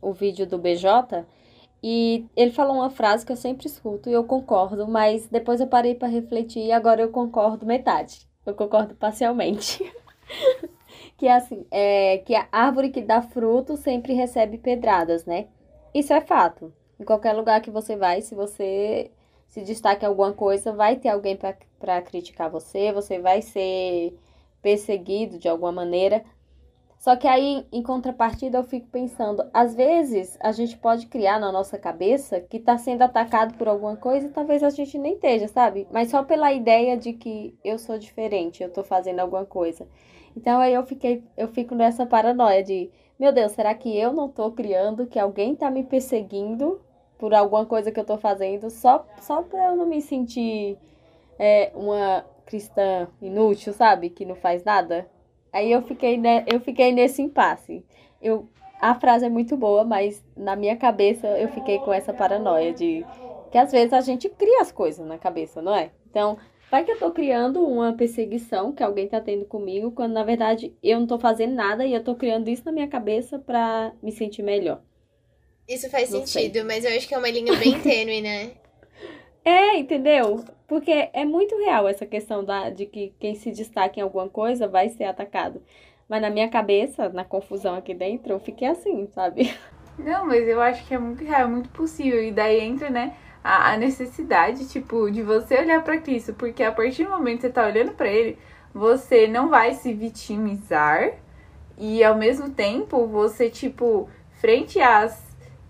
o 0.01 0.13
vídeo 0.13 0.45
do 0.47 0.57
BJ 0.57 1.25
e 1.81 2.25
ele 2.35 2.51
falou 2.51 2.75
uma 2.75 2.89
frase 2.89 3.25
que 3.25 3.31
eu 3.31 3.37
sempre 3.37 3.67
escuto 3.67 4.09
e 4.09 4.13
eu 4.13 4.23
concordo, 4.23 4.87
mas 4.87 5.27
depois 5.27 5.61
eu 5.61 5.67
parei 5.67 5.95
para 5.95 6.07
refletir 6.07 6.65
e 6.65 6.71
agora 6.71 7.01
eu 7.01 7.09
concordo 7.09 7.65
metade. 7.65 8.27
Eu 8.45 8.53
concordo 8.53 8.95
parcialmente. 8.95 9.83
que 11.19 11.27
é 11.27 11.35
assim, 11.35 11.65
é, 11.69 12.19
que 12.19 12.33
a 12.33 12.47
árvore 12.49 12.89
que 12.89 13.01
dá 13.01 13.21
fruto 13.21 13.75
sempre 13.75 14.13
recebe 14.13 14.57
pedradas, 14.57 15.25
né? 15.25 15.47
Isso 15.93 16.13
é 16.13 16.21
fato. 16.21 16.73
Em 16.97 17.03
qualquer 17.03 17.33
lugar 17.33 17.61
que 17.61 17.69
você 17.69 17.97
vai, 17.97 18.21
se 18.21 18.33
você 18.33 19.11
se 19.49 19.61
destaca 19.61 20.05
em 20.05 20.07
alguma 20.09 20.31
coisa, 20.31 20.71
vai 20.71 20.95
ter 20.95 21.09
alguém 21.09 21.37
para 21.37 22.01
criticar 22.03 22.49
você, 22.49 22.93
você 22.93 23.19
vai 23.19 23.41
ser 23.41 24.17
perseguido 24.61 25.37
de 25.37 25.49
alguma 25.49 25.73
maneira. 25.73 26.23
Só 26.99 27.15
que 27.15 27.29
aí, 27.29 27.65
em 27.71 27.81
contrapartida, 27.81 28.57
eu 28.57 28.63
fico 28.65 28.87
pensando, 28.87 29.49
às 29.53 29.73
vezes 29.73 30.37
a 30.41 30.51
gente 30.51 30.77
pode 30.77 31.07
criar 31.07 31.39
na 31.39 31.49
nossa 31.49 31.77
cabeça 31.77 32.41
que 32.41 32.57
está 32.57 32.77
sendo 32.77 33.03
atacado 33.03 33.53
por 33.53 33.69
alguma 33.69 33.95
coisa 33.95 34.27
e 34.27 34.31
talvez 34.31 34.61
a 34.61 34.69
gente 34.69 34.97
nem 34.97 35.13
esteja, 35.13 35.47
sabe? 35.47 35.87
Mas 35.93 36.09
só 36.09 36.23
pela 36.23 36.51
ideia 36.51 36.97
de 36.97 37.13
que 37.13 37.57
eu 37.63 37.79
sou 37.79 37.97
diferente, 37.97 38.61
eu 38.61 38.67
estou 38.67 38.83
fazendo 38.83 39.21
alguma 39.21 39.45
coisa. 39.45 39.87
Então 40.35 40.59
aí 40.59 40.73
eu 40.73 40.83
fiquei, 40.83 41.23
eu 41.37 41.47
fico 41.47 41.73
nessa 41.73 42.05
paranoia 42.05 42.61
de, 42.61 42.89
meu 43.17 43.31
Deus, 43.31 43.53
será 43.53 43.73
que 43.73 43.97
eu 43.97 44.11
não 44.11 44.27
tô 44.27 44.51
criando, 44.51 45.07
que 45.07 45.17
alguém 45.17 45.55
tá 45.55 45.71
me 45.71 45.85
perseguindo 45.85 46.81
por 47.17 47.33
alguma 47.33 47.65
coisa 47.65 47.93
que 47.93 47.99
eu 47.99 48.05
tô 48.05 48.17
fazendo 48.17 48.69
só, 48.69 49.07
só 49.21 49.41
pra 49.41 49.67
eu 49.67 49.75
não 49.77 49.85
me 49.85 50.01
sentir 50.01 50.77
é, 51.39 51.71
uma 51.73 52.25
cristã 52.45 53.07
inútil, 53.21 53.71
sabe? 53.71 54.09
Que 54.09 54.25
não 54.25 54.35
faz 54.35 54.65
nada. 54.65 55.07
Aí 55.51 55.71
eu 55.71 55.81
fiquei, 55.81 56.17
né, 56.17 56.45
eu 56.47 56.59
fiquei 56.59 56.91
nesse 56.91 57.21
impasse. 57.21 57.83
Eu, 58.21 58.47
a 58.79 58.95
frase 58.95 59.25
é 59.25 59.29
muito 59.29 59.57
boa, 59.57 59.83
mas 59.83 60.23
na 60.35 60.55
minha 60.55 60.75
cabeça 60.77 61.27
eu 61.27 61.49
fiquei 61.49 61.79
com 61.79 61.91
essa 61.91 62.13
paranoia 62.13 62.73
de 62.73 63.05
que 63.51 63.57
às 63.57 63.71
vezes 63.71 63.93
a 63.93 64.01
gente 64.01 64.29
cria 64.29 64.61
as 64.61 64.71
coisas 64.71 65.05
na 65.05 65.17
cabeça, 65.17 65.61
não 65.61 65.73
é? 65.73 65.91
Então, 66.09 66.37
vai 66.69 66.83
que 66.83 66.91
eu 66.91 66.99
tô 66.99 67.11
criando 67.11 67.65
uma 67.65 67.93
perseguição 67.93 68.71
que 68.71 68.83
alguém 68.83 69.07
tá 69.07 69.19
tendo 69.19 69.45
comigo, 69.45 69.91
quando 69.91 70.13
na 70.13 70.23
verdade 70.23 70.73
eu 70.83 70.99
não 70.99 71.07
tô 71.07 71.17
fazendo 71.17 71.53
nada 71.55 71.85
e 71.85 71.93
eu 71.93 72.03
tô 72.03 72.15
criando 72.15 72.47
isso 72.49 72.63
na 72.65 72.71
minha 72.71 72.87
cabeça 72.87 73.39
pra 73.39 73.91
me 74.03 74.11
sentir 74.11 74.43
melhor. 74.43 74.81
Isso 75.67 75.89
faz 75.89 76.09
não 76.09 76.25
sentido, 76.25 76.53
sei. 76.53 76.63
mas 76.63 76.85
eu 76.85 76.95
acho 76.95 77.07
que 77.07 77.13
é 77.13 77.17
uma 77.17 77.29
linha 77.29 77.55
bem 77.55 77.77
tênue, 77.81 78.21
né? 78.21 78.51
É, 79.49 79.77
entendeu? 79.77 80.45
Porque 80.67 81.09
é 81.11 81.25
muito 81.25 81.57
real 81.57 81.87
essa 81.87 82.05
questão 82.05 82.45
da, 82.45 82.69
de 82.69 82.85
que 82.85 83.15
quem 83.19 83.33
se 83.33 83.49
destaca 83.49 83.99
em 83.99 84.03
alguma 84.03 84.29
coisa 84.29 84.67
vai 84.67 84.89
ser 84.89 85.05
atacado. 85.05 85.59
Mas 86.07 86.21
na 86.21 86.29
minha 86.29 86.47
cabeça, 86.47 87.09
na 87.09 87.23
confusão 87.25 87.73
aqui 87.73 87.95
dentro, 87.95 88.31
eu 88.31 88.39
fiquei 88.39 88.67
assim, 88.67 89.07
sabe? 89.07 89.51
Não, 89.97 90.27
mas 90.27 90.47
eu 90.47 90.61
acho 90.61 90.85
que 90.87 90.93
é 90.93 90.99
muito 90.99 91.23
real, 91.23 91.41
é 91.41 91.47
muito 91.47 91.69
possível. 91.69 92.23
E 92.23 92.31
daí 92.31 92.59
entra, 92.59 92.91
né, 92.91 93.15
a, 93.43 93.71
a 93.71 93.77
necessidade, 93.77 94.69
tipo, 94.69 95.09
de 95.09 95.23
você 95.23 95.57
olhar 95.57 95.83
para 95.83 95.97
Cristo. 95.97 96.31
Porque 96.35 96.61
a 96.61 96.71
partir 96.71 97.05
do 97.05 97.09
momento 97.09 97.37
que 97.37 97.47
você 97.47 97.53
tá 97.53 97.65
olhando 97.65 97.93
para 97.93 98.07
Ele, 98.07 98.37
você 98.71 99.25
não 99.25 99.49
vai 99.49 99.73
se 99.73 99.91
vitimizar. 99.91 101.13
E 101.75 102.03
ao 102.03 102.15
mesmo 102.15 102.51
tempo, 102.51 103.07
você, 103.07 103.49
tipo, 103.49 104.07
frente 104.33 104.79
às, 104.79 105.28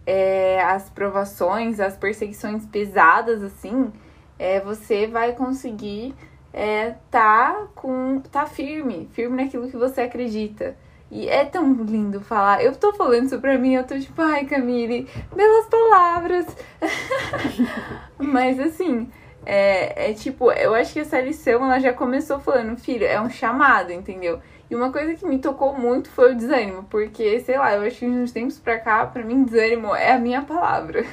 é, 0.10 0.60
às 0.64 0.90
provações, 0.90 1.80
às 1.80 1.96
perseguições 1.96 2.66
pesadas, 2.66 3.44
assim, 3.44 3.94
é, 4.40 4.60
você 4.60 5.06
vai 5.06 5.34
conseguir 5.34 6.16
é, 6.52 6.96
tá 7.12 7.68
com. 7.76 8.20
tá 8.20 8.48
firme, 8.48 9.08
firme 9.14 9.44
naquilo 9.44 9.70
que 9.70 9.78
você 9.78 10.02
acredita. 10.02 10.76
E 11.12 11.30
é 11.30 11.46
tão 11.46 11.74
lindo 11.84 12.22
falar. 12.22 12.64
Eu 12.64 12.76
tô 12.76 12.92
falando 12.94 13.26
isso 13.26 13.40
pra 13.40 13.56
mim, 13.60 13.76
eu 13.76 13.84
tô 13.84 14.00
tipo, 14.00 14.20
ai, 14.20 14.46
Camille, 14.46 15.08
belas 15.36 15.68
palavras. 15.68 16.48
Mas 18.18 18.60
assim, 18.60 19.08
é, 19.46 20.10
é 20.10 20.14
tipo, 20.14 20.52
eu 20.52 20.74
acho 20.74 20.94
que 20.94 21.00
essa 21.02 21.22
lição 21.22 21.64
ela 21.66 21.80
já 21.80 21.94
começou 21.94 22.40
falando, 22.40 22.76
filho, 22.78 23.06
é 23.06 23.22
um 23.22 23.30
chamado, 23.30 23.92
entendeu? 23.92 24.40
E 24.70 24.76
uma 24.76 24.92
coisa 24.92 25.16
que 25.16 25.26
me 25.26 25.40
tocou 25.40 25.76
muito 25.78 26.10
foi 26.12 26.34
o 26.34 26.36
desânimo, 26.36 26.84
porque, 26.84 27.40
sei 27.40 27.58
lá, 27.58 27.74
eu 27.74 27.82
acho 27.82 28.00
que 28.00 28.06
uns 28.06 28.32
tempos 28.32 28.60
pra 28.60 28.78
cá, 28.78 29.06
pra 29.06 29.24
mim, 29.24 29.44
desânimo 29.44 29.96
é 29.96 30.12
a 30.12 30.20
minha 30.20 30.44
palavra. 30.44 31.04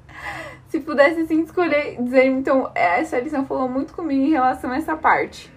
Se 0.68 0.78
pudesse, 0.80 1.20
assim, 1.20 1.42
escolher 1.42 2.00
desânimo, 2.00 2.38
então, 2.38 2.70
essa 2.74 3.18
lição 3.18 3.44
falou 3.44 3.68
muito 3.68 3.92
comigo 3.92 4.22
em 4.22 4.30
relação 4.30 4.70
a 4.70 4.76
essa 4.76 4.96
parte. 4.96 5.52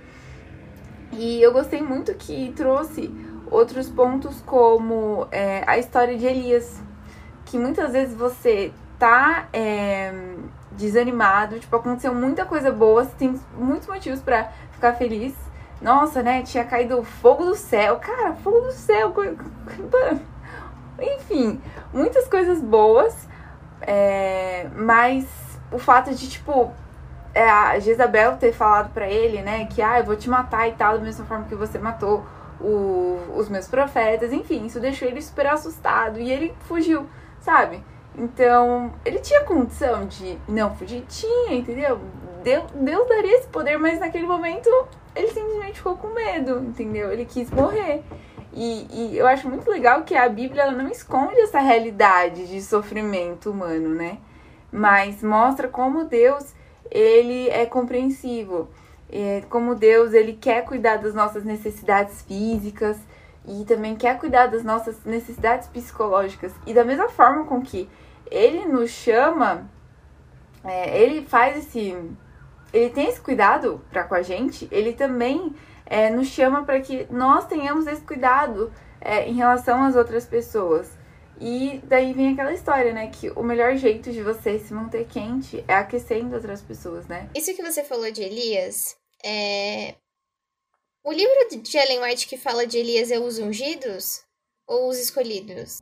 E 1.12 1.42
eu 1.42 1.52
gostei 1.52 1.82
muito 1.82 2.14
que 2.16 2.52
trouxe 2.56 3.12
outros 3.52 3.90
pontos 3.90 4.42
como 4.42 5.28
é, 5.32 5.64
a 5.68 5.78
história 5.78 6.18
de 6.18 6.26
Elias, 6.26 6.82
que 7.46 7.58
muitas 7.58 7.94
vezes 7.94 8.16
você 8.16 8.72
tá 8.98 9.48
é, 9.54 10.14
desanimado, 10.72 11.60
tipo, 11.60 11.76
aconteceu 11.76 12.14
muita 12.14 12.46
coisa 12.46 12.72
boa, 12.72 13.04
você 13.04 13.16
tem 13.18 13.40
muitos 13.58 13.88
motivos 13.88 14.22
para 14.22 14.52
ficar 14.72 14.94
feliz. 14.94 15.36
Nossa, 15.82 16.22
né? 16.22 16.44
Tinha 16.44 16.64
caído 16.64 17.04
fogo 17.04 17.46
do 17.46 17.56
céu. 17.56 17.98
Cara, 17.98 18.34
fogo 18.36 18.62
do 18.62 18.72
céu. 18.72 19.14
Enfim, 21.00 21.62
muitas 21.94 22.28
coisas 22.28 22.62
boas. 22.62 23.28
É, 23.82 24.68
mas 24.76 25.26
o 25.72 25.80
fato 25.80 26.14
de, 26.14 26.30
tipo, 26.30 26.72
é, 27.34 27.50
a 27.50 27.80
Jezabel 27.80 28.38
ter 28.38 28.52
falado 28.52 28.92
para 28.94 29.08
ele, 29.08 29.42
né, 29.42 29.66
que 29.66 29.82
ah, 29.82 30.00
eu 30.00 30.06
vou 30.06 30.16
te 30.16 30.30
matar 30.30 30.68
e 30.68 30.74
tal, 30.74 30.98
da 30.98 31.04
mesma 31.04 31.26
forma 31.26 31.46
que 31.46 31.56
você 31.56 31.78
matou 31.78 32.26
o, 32.60 33.20
os 33.36 33.48
meus 33.48 33.68
profetas, 33.68 34.34
enfim, 34.34 34.66
isso 34.66 34.80
deixou 34.80 35.08
ele 35.08 35.22
super 35.22 35.48
assustado 35.48 36.20
e 36.20 36.30
ele 36.30 36.54
fugiu, 36.62 37.08
sabe? 37.40 37.84
Então, 38.18 38.92
ele 39.06 39.20
tinha 39.20 39.44
condição 39.44 40.06
de 40.06 40.38
não 40.48 40.76
fugir? 40.76 41.06
Tinha, 41.08 41.54
entendeu? 41.54 42.00
Deus, 42.44 42.66
Deus 42.74 43.08
daria 43.08 43.38
esse 43.38 43.48
poder, 43.48 43.78
mas 43.78 44.00
naquele 44.00 44.26
momento 44.26 44.70
ele 45.20 45.32
simplesmente 45.32 45.78
ficou 45.78 45.98
com 45.98 46.08
medo, 46.10 46.60
entendeu? 46.60 47.12
Ele 47.12 47.26
quis 47.26 47.50
morrer. 47.52 48.02
E, 48.54 48.88
e 48.90 49.18
eu 49.18 49.28
acho 49.28 49.48
muito 49.48 49.70
legal 49.70 50.04
que 50.04 50.16
a 50.16 50.28
Bíblia 50.28 50.72
não 50.72 50.90
esconde 50.90 51.40
essa 51.42 51.60
realidade 51.60 52.48
de 52.48 52.62
sofrimento 52.62 53.52
humano, 53.52 53.90
né? 53.94 54.18
Mas 54.72 55.22
mostra 55.22 55.68
como 55.68 56.06
Deus 56.06 56.54
ele 56.92 57.50
é 57.50 57.66
compreensivo 57.66 58.68
é, 59.12 59.44
como 59.50 59.76
Deus 59.76 60.14
ele 60.14 60.34
quer 60.34 60.64
cuidar 60.64 60.98
das 60.98 61.14
nossas 61.14 61.44
necessidades 61.44 62.22
físicas 62.22 62.98
e 63.46 63.66
também 63.66 63.96
quer 63.96 64.20
cuidar 64.20 64.48
das 64.48 64.64
nossas 64.64 65.04
necessidades 65.04 65.68
psicológicas. 65.68 66.54
E 66.66 66.74
da 66.74 66.84
mesma 66.84 67.10
forma 67.10 67.46
com 67.46 67.62
que 67.62 67.90
ele 68.30 68.66
nos 68.66 68.92
chama, 68.92 69.68
é, 70.64 71.02
ele 71.02 71.26
faz 71.26 71.58
esse. 71.58 71.98
Ele 72.74 72.90
tem 72.90 73.08
esse 73.08 73.20
cuidado 73.20 73.84
para 73.90 74.04
com 74.04 74.16
a 74.16 74.22
gente, 74.22 74.68
ele 74.72 74.94
também 74.94 75.56
é, 75.86 76.10
nos 76.10 76.28
chama 76.28 76.64
para 76.64 76.80
que 76.80 77.08
nós 77.10 77.48
tenhamos 77.48 77.88
esse 77.88 78.02
cuidado 78.02 78.72
é, 79.02 79.28
em 79.28 79.34
relação 79.34 79.84
às 79.84 79.96
outras 79.96 80.26
pessoas. 80.26 80.98
E 81.42 81.82
daí 81.86 82.14
vem 82.14 82.34
aquela 82.34 82.54
história, 82.54 82.94
né? 82.94 83.08
Que 83.08 83.32
o 83.32 83.42
melhor 83.42 83.76
jeito 83.76 84.12
de 84.12 84.22
você 84.22 84.60
se 84.60 84.74
manter 84.74 85.08
quente 85.08 85.64
é 85.68 85.76
aquecendo 85.76 86.36
outras 86.36 86.62
pessoas, 86.62 87.08
né? 87.08 87.30
Isso 87.34 87.56
que 87.56 87.64
você 87.64 87.84
falou 87.84 88.12
de 88.12 88.22
Elias, 88.22 88.98
é... 89.24 89.96
O 91.04 91.14
livro 91.14 91.62
de 91.62 91.78
Ellen 91.78 92.04
White 92.04 92.28
que 92.28 92.38
fala 92.38 92.68
de 92.68 92.78
Elias 92.78 93.10
é 93.10 93.18
os 93.18 93.40
ungidos 93.40 94.22
ou 94.68 94.90
os 94.90 95.00
escolhidos? 95.00 95.82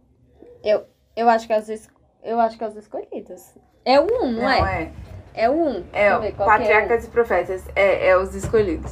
Eu, 0.63 0.85
eu 1.15 1.27
acho 1.27 1.47
que 1.47 1.53
é 1.53 1.59
os, 1.59 1.69
es... 1.69 1.89
eu 2.23 2.39
acho 2.39 2.55
que 2.57 2.63
é 2.63 2.67
os 2.67 2.75
escolhidos. 2.75 3.41
É 3.83 3.99
o 3.99 4.03
um, 4.03 4.31
não, 4.31 4.31
não 4.33 4.49
é? 4.49 4.83
é? 4.83 4.93
É 5.37 5.47
o 5.47 5.53
um. 5.53 5.85
É, 5.93 6.17
o 6.17 6.31
Patriarcas 6.33 7.03
é 7.03 7.07
e 7.07 7.09
Profetas. 7.11 7.63
É, 7.75 8.07
é 8.09 8.17
os 8.17 8.33
escolhidos. 8.33 8.91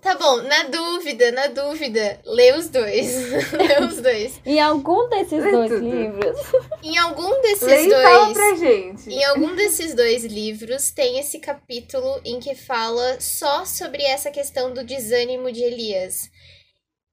Tá 0.00 0.14
bom, 0.14 0.42
na 0.42 0.64
dúvida, 0.64 1.32
na 1.32 1.48
dúvida, 1.48 2.20
lê 2.24 2.52
os 2.52 2.68
dois. 2.68 3.32
lê 3.52 3.84
os 3.84 4.00
dois. 4.00 4.40
Em 4.46 4.60
algum 4.60 5.08
desses 5.08 5.42
lê 5.42 5.50
dois 5.50 5.70
tudo. 5.70 5.84
livros. 5.84 6.38
Em 6.82 6.98
algum 6.98 7.40
desses 7.40 7.62
lê 7.62 7.88
dois. 7.88 8.02
Fala 8.02 8.32
pra 8.32 8.54
gente. 8.54 9.10
Em 9.10 9.24
algum 9.24 9.56
desses 9.56 9.94
dois 9.94 10.24
livros 10.24 10.90
tem 10.90 11.18
esse 11.18 11.38
capítulo 11.40 12.20
em 12.24 12.38
que 12.38 12.54
fala 12.54 13.18
só 13.18 13.64
sobre 13.64 14.02
essa 14.02 14.30
questão 14.30 14.72
do 14.72 14.84
desânimo 14.84 15.50
de 15.50 15.62
Elias. 15.62 16.30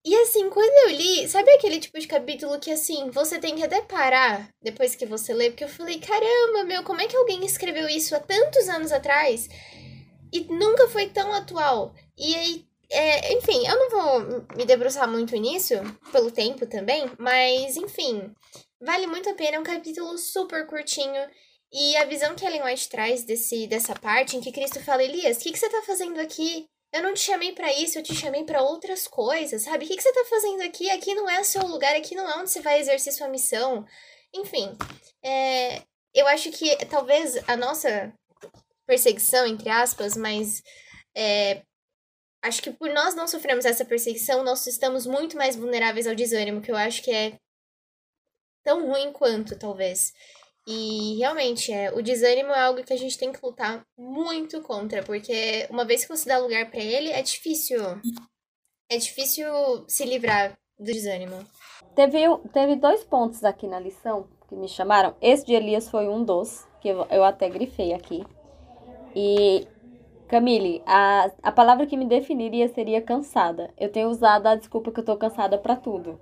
E 0.06 0.16
assim, 0.18 0.50
quando 0.52 0.90
eu 0.90 0.96
li, 0.96 1.28
sabe 1.28 1.50
aquele 1.52 1.80
tipo 1.80 2.00
de 2.00 2.08
capítulo 2.08 2.60
que 2.60 2.72
assim, 2.72 3.10
você 3.10 3.40
tem 3.40 3.56
que 3.56 3.64
até 3.64 3.82
parar 3.82 4.50
depois 4.62 4.96
que 4.96 5.06
você 5.06 5.34
lê, 5.34 5.50
porque 5.50 5.64
eu 5.64 5.70
falei, 5.70 6.00
caramba, 6.00 6.64
meu, 6.64 6.84
como 6.84 7.02
é 7.02 7.08
que 7.08 7.18
alguém 7.18 7.44
escreveu 7.44 7.90
isso 7.90 8.16
há 8.16 8.20
tantos 8.20 8.70
anos 8.70 8.92
atrás? 8.92 9.50
E 10.32 10.42
nunca 10.42 10.88
foi 10.90 11.10
tão 11.10 11.34
atual. 11.34 11.96
E 12.16 12.36
aí 12.36 12.66
é, 12.92 13.34
enfim, 13.34 13.66
eu 13.68 13.76
não 13.78 13.90
vou 13.90 14.46
me 14.56 14.66
debruçar 14.66 15.10
muito 15.10 15.36
nisso, 15.36 15.74
pelo 16.12 16.32
tempo 16.32 16.66
também, 16.66 17.10
mas 17.18 17.76
enfim, 17.76 18.32
vale 18.80 19.08
muito 19.08 19.30
a 19.30 19.34
pena, 19.34 19.58
é 19.58 19.60
um 19.60 19.64
capítulo 19.64 20.18
super 20.18 20.68
curtinho. 20.68 21.28
E 21.74 21.98
a 21.98 22.06
visão 22.06 22.36
que 22.36 22.46
Ellen 22.46 22.64
White 22.64 22.90
traz 22.90 23.24
desse, 23.24 23.68
dessa 23.68 23.96
parte 23.96 24.38
em 24.38 24.42
que 24.42 24.52
Cristo 24.52 24.80
fala, 24.82 25.04
Elias, 25.04 25.38
o 25.38 25.40
que, 25.42 25.52
que 25.52 25.60
você 25.60 25.68
tá 25.68 25.82
fazendo 25.82 26.20
aqui? 26.20 26.70
Eu 26.96 27.04
não 27.04 27.14
te 27.14 27.20
chamei 27.20 27.52
para 27.52 27.74
isso, 27.74 28.00
eu 28.00 28.04
te 28.04 28.16
chamei 28.16 28.46
para 28.46 28.62
outras 28.62 29.06
coisas, 29.06 29.64
sabe? 29.64 29.84
O 29.84 29.88
que, 29.88 29.98
que 29.98 30.02
você 30.02 30.14
tá 30.14 30.24
fazendo 30.30 30.62
aqui? 30.62 30.90
Aqui 30.90 31.14
não 31.14 31.30
é 31.30 31.42
o 31.42 31.44
seu 31.44 31.62
lugar, 31.68 31.94
aqui 31.94 32.16
não 32.16 32.26
é 32.26 32.38
onde 32.38 32.50
você 32.50 32.62
vai 32.62 32.80
exercer 32.80 33.12
sua 33.12 33.28
missão. 33.28 33.86
Enfim, 34.34 34.74
é, 35.22 35.82
eu 36.14 36.26
acho 36.28 36.50
que 36.52 36.74
talvez 36.86 37.36
a 37.50 37.58
nossa 37.58 38.14
perseguição, 38.88 39.46
entre 39.46 39.68
aspas, 39.70 40.16
mas 40.16 40.64
é, 41.14 41.64
acho 42.42 42.62
que 42.62 42.72
por 42.72 42.90
nós 42.90 43.14
não 43.14 43.28
sofremos 43.28 43.66
essa 43.66 43.84
perseguição, 43.84 44.42
nós 44.42 44.66
estamos 44.66 45.06
muito 45.06 45.36
mais 45.36 45.58
vulneráveis 45.58 46.08
ao 46.08 46.16
desânimo, 46.16 46.62
que 46.62 46.72
eu 46.72 46.78
acho 46.78 47.04
que 47.04 47.12
é 47.12 47.38
tão 48.64 48.88
ruim 48.88 49.12
quanto, 49.12 49.60
talvez. 49.60 50.14
E 50.68 51.16
realmente, 51.18 51.72
é, 51.72 51.92
o 51.94 52.02
desânimo 52.02 52.52
é 52.52 52.60
algo 52.60 52.84
que 52.84 52.94
a 52.94 52.98
gente 52.98 53.18
tem 53.18 53.32
que 53.32 53.40
lutar 53.44 53.86
muito 53.98 54.62
contra, 54.62 55.04
porque 55.04 55.68
uma 55.70 55.86
vez 55.86 56.04
que 56.04 56.10
você 56.10 56.28
dá 56.28 56.40
lugar 56.40 56.72
para 56.72 56.80
ele, 56.80 57.10
é 57.10 57.22
difícil. 57.22 57.80
É 58.90 58.98
difícil 58.98 59.46
se 59.88 60.06
livrar 60.06 60.58
do 60.78 60.86
desânimo. 60.86 61.46
Teve, 61.96 62.20
teve 62.52 62.76
dois 62.76 63.04
pontos 63.04 63.44
aqui 63.44 63.68
na 63.68 63.80
lição 63.80 64.28
que 64.50 64.56
me 64.56 64.68
chamaram. 64.68 65.16
Esse 65.22 65.46
de 65.46 65.54
Elias 65.54 65.90
foi 65.90 66.08
um 66.08 66.24
dos, 66.24 66.66
que 66.82 66.90
eu, 66.90 67.06
eu 67.12 67.24
até 67.24 67.48
grifei 67.48 67.94
aqui. 67.94 68.26
E 69.16 69.68
Camille, 70.28 70.82
a, 70.86 71.32
a 71.44 71.52
palavra 71.52 71.86
que 71.86 71.96
me 71.96 72.06
definiria 72.06 72.68
seria 72.68 73.02
cansada. 73.02 73.72
Eu 73.78 73.92
tenho 73.92 74.10
usado 74.10 74.48
a 74.48 74.56
desculpa 74.56 74.92
que 74.92 75.00
eu 75.00 75.06
tô 75.06 75.16
cansada 75.16 75.58
para 75.58 75.76
tudo. 75.76 76.20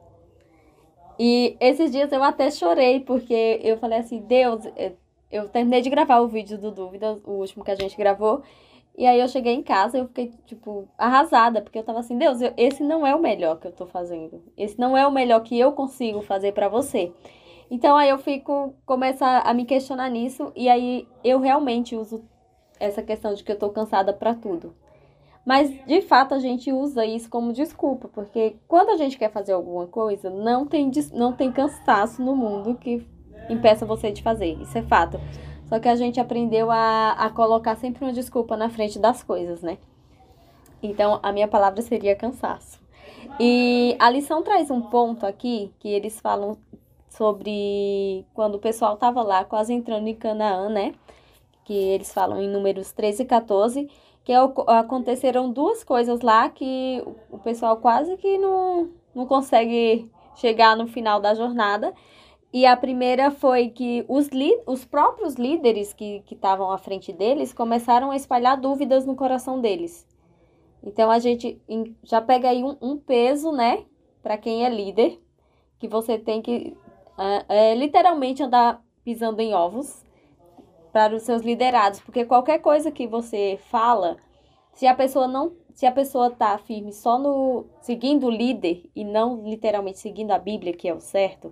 E 1.17 1.55
esses 1.59 1.91
dias 1.91 2.11
eu 2.11 2.23
até 2.23 2.49
chorei, 2.49 2.99
porque 2.99 3.59
eu 3.63 3.77
falei 3.77 3.99
assim, 3.99 4.19
Deus, 4.19 4.65
é, 4.75 4.93
eu 5.31 5.47
terminei 5.49 5.81
de 5.81 5.89
gravar 5.89 6.19
o 6.19 6.27
vídeo 6.27 6.57
do 6.57 6.71
Dúvidas, 6.71 7.19
o 7.23 7.31
último 7.31 7.63
que 7.63 7.71
a 7.71 7.75
gente 7.75 7.95
gravou, 7.97 8.41
e 8.95 9.05
aí 9.05 9.19
eu 9.19 9.27
cheguei 9.27 9.53
em 9.53 9.63
casa 9.63 9.97
e 9.97 10.01
eu 10.01 10.07
fiquei, 10.07 10.31
tipo, 10.45 10.87
arrasada, 10.97 11.61
porque 11.61 11.79
eu 11.79 11.83
tava 11.83 11.99
assim, 11.99 12.17
Deus, 12.17 12.41
eu, 12.41 12.53
esse 12.55 12.83
não 12.83 13.05
é 13.05 13.15
o 13.15 13.19
melhor 13.19 13.59
que 13.59 13.67
eu 13.67 13.71
tô 13.71 13.87
fazendo. 13.87 14.43
Esse 14.55 14.79
não 14.79 14.95
é 14.95 15.05
o 15.07 15.11
melhor 15.11 15.41
que 15.41 15.59
eu 15.59 15.71
consigo 15.71 16.21
fazer 16.21 16.51
para 16.51 16.69
você. 16.69 17.11
Então 17.71 17.95
aí 17.97 18.09
eu 18.09 18.19
fico, 18.19 18.75
começo 18.85 19.23
a, 19.25 19.39
a 19.39 19.53
me 19.53 19.65
questionar 19.65 20.09
nisso, 20.09 20.51
e 20.55 20.69
aí 20.69 21.07
eu 21.23 21.39
realmente 21.39 21.95
uso 21.95 22.23
essa 22.79 23.01
questão 23.01 23.33
de 23.33 23.43
que 23.43 23.51
eu 23.51 23.57
tô 23.57 23.69
cansada 23.69 24.13
para 24.13 24.35
tudo. 24.35 24.75
Mas 25.45 25.69
de 25.85 26.01
fato 26.01 26.33
a 26.33 26.39
gente 26.39 26.71
usa 26.71 27.05
isso 27.05 27.29
como 27.29 27.51
desculpa, 27.51 28.07
porque 28.07 28.55
quando 28.67 28.89
a 28.89 28.97
gente 28.97 29.17
quer 29.17 29.29
fazer 29.29 29.51
alguma 29.51 29.87
coisa, 29.87 30.29
não 30.29 30.65
tem, 30.65 30.89
não 31.11 31.33
tem 31.33 31.51
cansaço 31.51 32.21
no 32.21 32.35
mundo 32.35 32.75
que 32.75 33.05
impeça 33.49 33.85
você 33.85 34.11
de 34.11 34.23
fazer. 34.23 34.53
Isso 34.61 34.77
é 34.77 34.81
fato. 34.83 35.19
Só 35.67 35.79
que 35.79 35.89
a 35.89 35.95
gente 35.95 36.19
aprendeu 36.19 36.71
a, 36.71 37.11
a 37.11 37.29
colocar 37.29 37.75
sempre 37.75 38.05
uma 38.05 38.13
desculpa 38.13 38.55
na 38.55 38.69
frente 38.69 38.99
das 38.99 39.21
coisas, 39.21 39.61
né? 39.61 39.77
Então 40.81 41.19
a 41.21 41.31
minha 41.31 41.47
palavra 41.47 41.81
seria 41.81 42.15
cansaço. 42.15 42.79
E 43.39 43.95
a 43.99 44.09
lição 44.09 44.43
traz 44.43 44.69
um 44.69 44.81
ponto 44.81 45.25
aqui 45.25 45.71
que 45.79 45.89
eles 45.89 46.19
falam 46.19 46.57
sobre 47.09 48.25
quando 48.33 48.55
o 48.55 48.59
pessoal 48.59 48.95
estava 48.95 49.21
lá 49.21 49.43
quase 49.43 49.73
entrando 49.73 50.07
em 50.07 50.15
Canaã, 50.15 50.69
né? 50.69 50.93
Que 51.63 51.73
eles 51.73 52.13
falam 52.13 52.41
em 52.41 52.49
números 52.49 52.91
13 52.91 53.23
e 53.23 53.25
14 53.25 53.89
que 54.23 54.31
aconteceram 54.67 55.51
duas 55.51 55.83
coisas 55.83 56.21
lá 56.21 56.49
que 56.49 57.03
o 57.29 57.37
pessoal 57.39 57.77
quase 57.77 58.15
que 58.17 58.37
não, 58.37 58.89
não 59.13 59.25
consegue 59.25 60.09
chegar 60.35 60.77
no 60.77 60.87
final 60.87 61.19
da 61.19 61.33
jornada. 61.33 61.93
E 62.53 62.65
a 62.65 62.77
primeira 62.77 63.31
foi 63.31 63.69
que 63.69 64.05
os, 64.07 64.29
os 64.67 64.85
próprios 64.85 65.35
líderes 65.35 65.91
que 65.91 66.23
estavam 66.31 66.71
à 66.71 66.77
frente 66.77 67.11
deles 67.11 67.51
começaram 67.51 68.11
a 68.11 68.15
espalhar 68.15 68.59
dúvidas 68.59 69.05
no 69.05 69.15
coração 69.15 69.59
deles. 69.59 70.07
Então 70.83 71.09
a 71.09 71.17
gente 71.17 71.59
já 72.03 72.21
pega 72.21 72.49
aí 72.49 72.63
um, 72.63 72.77
um 72.81 72.97
peso, 72.97 73.51
né, 73.51 73.85
para 74.21 74.37
quem 74.37 74.65
é 74.65 74.69
líder, 74.69 75.19
que 75.79 75.87
você 75.87 76.17
tem 76.17 76.41
que 76.41 76.77
é, 77.49 77.73
literalmente 77.73 78.43
andar 78.43 78.81
pisando 79.03 79.41
em 79.41 79.53
ovos 79.53 80.03
para 80.93 81.15
os 81.15 81.23
seus 81.23 81.41
liderados, 81.41 81.99
porque 81.99 82.23
qualquer 82.23 82.59
coisa 82.59 82.91
que 82.91 83.07
você 83.07 83.59
fala, 83.71 84.17
se 84.73 84.85
a 84.85 84.93
pessoa 84.93 85.27
não, 85.27 85.53
se 85.73 85.87
a 85.87 85.91
pessoa 85.91 86.29
tá 86.29 86.55
firme 86.59 86.93
só 86.93 87.17
no 87.17 87.65
seguindo 87.81 88.27
o 88.27 88.29
líder 88.29 88.89
e 88.95 89.03
não 89.03 89.43
literalmente 89.43 89.97
seguindo 89.97 90.29
a 90.31 90.37
Bíblia, 90.37 90.71
que 90.71 90.87
é 90.87 90.93
o 90.93 90.99
certo, 90.99 91.51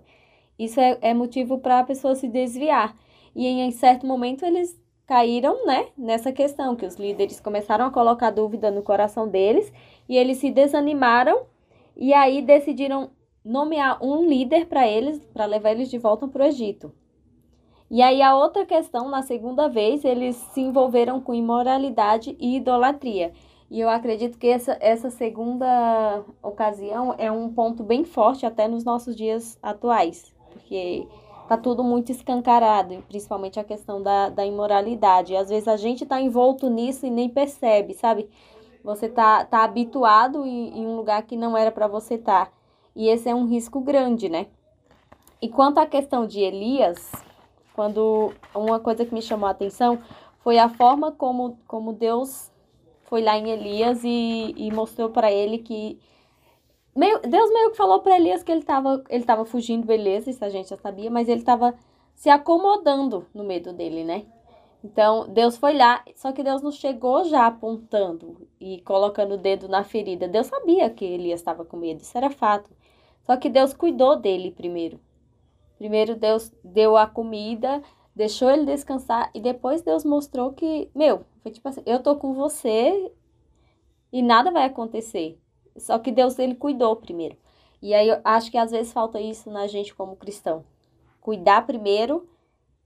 isso 0.60 0.80
é, 0.80 0.96
é 1.02 1.14
motivo 1.14 1.58
para 1.58 1.80
a 1.80 1.84
pessoa 1.84 2.14
se 2.14 2.28
desviar. 2.28 2.96
E 3.36 3.48
em, 3.48 3.62
em 3.62 3.72
certo 3.72 4.06
momento 4.06 4.46
eles 4.46 4.80
caíram, 5.08 5.66
né, 5.66 5.88
nessa 5.98 6.32
questão 6.32 6.76
que 6.76 6.86
os 6.86 6.96
líderes 6.96 7.40
começaram 7.40 7.86
a 7.86 7.92
colocar 7.92 8.30
dúvida 8.30 8.70
no 8.70 8.84
coração 8.84 9.28
deles 9.28 9.74
e 10.08 10.16
eles 10.16 10.38
se 10.38 10.52
desanimaram 10.52 11.48
e 11.98 12.14
aí 12.14 12.44
decidiram 12.44 13.10
nomear 13.44 13.98
um 14.06 14.24
líder 14.24 14.68
para 14.68 14.88
eles, 14.88 15.20
para 15.34 15.46
levar 15.46 15.72
eles 15.72 15.90
de 15.90 15.98
volta 15.98 16.28
para 16.28 16.44
o 16.44 16.48
Egito. 16.48 16.94
E 17.92 18.02
aí 18.02 18.22
a 18.22 18.34
outra 18.34 18.66
questão, 18.66 19.10
na 19.10 19.22
segunda 19.22 19.68
vez, 19.68 20.06
eles 20.06 20.38
se 20.54 20.62
envolveram 20.62 21.20
com 21.20 21.34
imoralidade 21.34 22.38
e 22.40 22.56
idolatria. 22.56 23.34
E 23.70 23.82
eu 23.82 23.90
acredito 23.90 24.38
que 24.38 24.48
essa, 24.48 24.78
essa 24.80 25.10
segunda 25.10 26.24
ocasião 26.42 27.14
é 27.18 27.30
um 27.30 27.52
ponto 27.52 27.84
bem 27.84 28.06
forte 28.06 28.46
até 28.46 28.66
nos 28.66 28.86
nossos 28.86 29.14
dias 29.14 29.60
atuais, 29.62 30.34
porque 30.54 31.06
tá 31.50 31.58
tudo 31.58 31.84
muito 31.84 32.14
escancarado, 32.14 33.04
principalmente 33.10 33.60
a 33.60 33.64
questão 33.64 34.02
da, 34.02 34.30
da 34.30 34.46
imoralidade. 34.46 35.34
E 35.34 35.38
às 35.38 35.50
vezes 35.50 35.68
a 35.68 35.76
gente 35.76 36.06
tá 36.06 36.22
envolto 36.22 36.70
nisso 36.70 37.06
e 37.06 37.10
nem 37.10 37.28
percebe, 37.28 37.94
sabe? 37.94 38.30
Você 38.86 39.10
tá, 39.10 39.44
tá 39.44 39.66
habituado 39.66 40.46
em, 40.46 40.80
em 40.80 40.88
um 40.88 40.96
lugar 40.96 41.24
que 41.24 41.36
não 41.36 41.58
era 41.58 41.74
para 41.74 41.88
você 41.88 42.16
estar. 42.16 42.46
Tá. 42.46 42.52
E 42.96 43.10
esse 43.10 43.28
é 43.28 43.36
um 43.36 43.48
risco 43.48 43.82
grande, 43.82 44.30
né? 44.30 44.48
E 45.42 45.50
quanto 45.50 45.80
à 45.80 45.86
questão 45.86 46.26
de 46.26 46.40
Elias, 46.40 47.12
quando 47.74 48.34
uma 48.54 48.80
coisa 48.80 49.06
que 49.06 49.14
me 49.14 49.22
chamou 49.22 49.48
a 49.48 49.52
atenção 49.52 50.02
foi 50.40 50.58
a 50.58 50.70
forma 50.70 51.12
como, 51.12 51.58
como 51.68 51.94
Deus 51.94 52.52
foi 53.04 53.22
lá 53.22 53.38
em 53.38 53.50
Elias 53.50 54.04
e, 54.04 54.54
e 54.58 54.72
mostrou 54.72 55.10
para 55.10 55.32
ele 55.32 55.60
que 55.60 56.00
meio, 56.96 57.20
Deus 57.20 57.52
meio 57.52 57.72
que 57.72 57.78
falou 57.78 58.00
para 58.02 58.16
Elias 58.16 58.44
que 58.44 58.52
ele 58.52 58.62
estava 58.62 59.04
ele 59.10 59.24
tava 59.24 59.46
fugindo, 59.46 59.86
beleza, 59.86 60.30
isso 60.30 60.44
a 60.44 60.50
gente 60.50 60.70
já 60.70 60.78
sabia, 60.78 61.10
mas 61.10 61.28
ele 61.30 61.42
estava 61.42 61.76
se 62.16 62.30
acomodando 62.30 63.26
no 63.34 63.44
medo 63.44 63.74
dele, 63.74 64.04
né? 64.04 64.26
Então, 64.84 65.28
Deus 65.28 65.58
foi 65.58 65.74
lá, 65.74 66.04
só 66.16 66.32
que 66.32 66.44
Deus 66.44 66.62
não 66.62 66.72
chegou 66.72 67.24
já 67.24 67.46
apontando 67.46 68.48
e 68.60 68.82
colocando 68.82 69.36
o 69.36 69.38
dedo 69.38 69.68
na 69.68 69.84
ferida. 69.84 70.28
Deus 70.28 70.48
sabia 70.48 70.90
que 70.90 71.06
Elias 71.06 71.40
estava 71.40 71.64
com 71.64 71.78
medo, 71.78 72.02
isso 72.02 72.18
era 72.18 72.32
fato. 72.32 72.70
Só 73.24 73.38
que 73.38 73.50
Deus 73.50 73.74
cuidou 73.74 74.16
dele 74.16 74.52
primeiro. 74.52 75.00
Primeiro 75.82 76.16
Deus 76.16 76.54
deu 76.64 76.96
a 76.96 77.08
comida, 77.08 77.82
deixou 78.16 78.52
ele 78.52 78.68
descansar 78.68 79.32
e 79.34 79.42
depois 79.42 79.82
Deus 79.82 80.06
mostrou 80.06 80.54
que, 80.54 80.92
meu, 80.94 81.26
foi 81.42 81.52
tipo 81.52 81.68
assim, 81.68 81.82
eu 81.88 82.04
tô 82.04 82.16
com 82.18 82.36
você 82.36 83.12
e 84.14 84.22
nada 84.22 84.52
vai 84.52 84.66
acontecer. 84.66 85.40
Só 85.76 85.98
que 85.98 86.12
Deus 86.12 86.38
ele 86.38 86.54
cuidou 86.54 86.96
primeiro. 86.98 87.36
E 87.82 87.96
aí 87.96 88.10
eu 88.10 88.22
acho 88.24 88.52
que 88.52 88.60
às 88.60 88.70
vezes 88.70 88.94
falta 88.94 89.20
isso 89.20 89.50
na 89.50 89.66
gente 89.66 89.96
como 89.96 90.16
cristão. 90.16 90.64
Cuidar 91.20 91.66
primeiro 91.66 92.30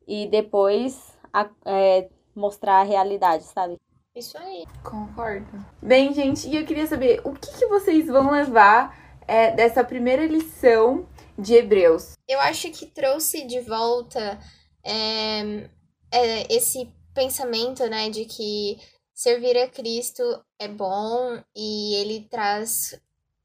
e 0.08 0.25
depois 0.27 1.19
a, 1.34 1.49
é, 1.65 2.08
mostrar 2.34 2.79
a 2.79 2.84
realidade, 2.84 3.43
sabe? 3.43 3.77
Isso 4.15 4.38
aí. 4.38 4.63
Concordo. 4.81 5.65
Bem, 5.81 6.13
gente, 6.13 6.47
e 6.47 6.55
eu 6.55 6.65
queria 6.65 6.88
saber 6.88 7.19
o 7.25 7.34
que, 7.34 7.58
que 7.60 7.67
vocês 7.67 8.08
vão 8.08 8.31
levar 8.31 8.97
é, 9.27 9.51
dessa 9.51 9.84
primeira 9.84 10.25
lição 10.25 11.05
de 11.38 11.56
Hebreus? 11.56 12.13
Eu 12.28 12.39
acho 12.39 12.69
que 12.71 12.86
trouxe 12.86 13.45
de 13.45 13.62
volta 13.62 14.39
é, 14.84 15.69
é, 16.12 16.54
esse 16.54 16.91
pensamento, 17.13 17.86
né, 17.88 18.10
de 18.10 18.26
que 18.26 18.78
servir 19.13 19.58
a 19.58 19.67
Cristo 19.67 20.24
é 20.60 20.67
bom 20.67 21.41
e 21.56 21.95
ele 21.95 22.28
traz 22.30 23.00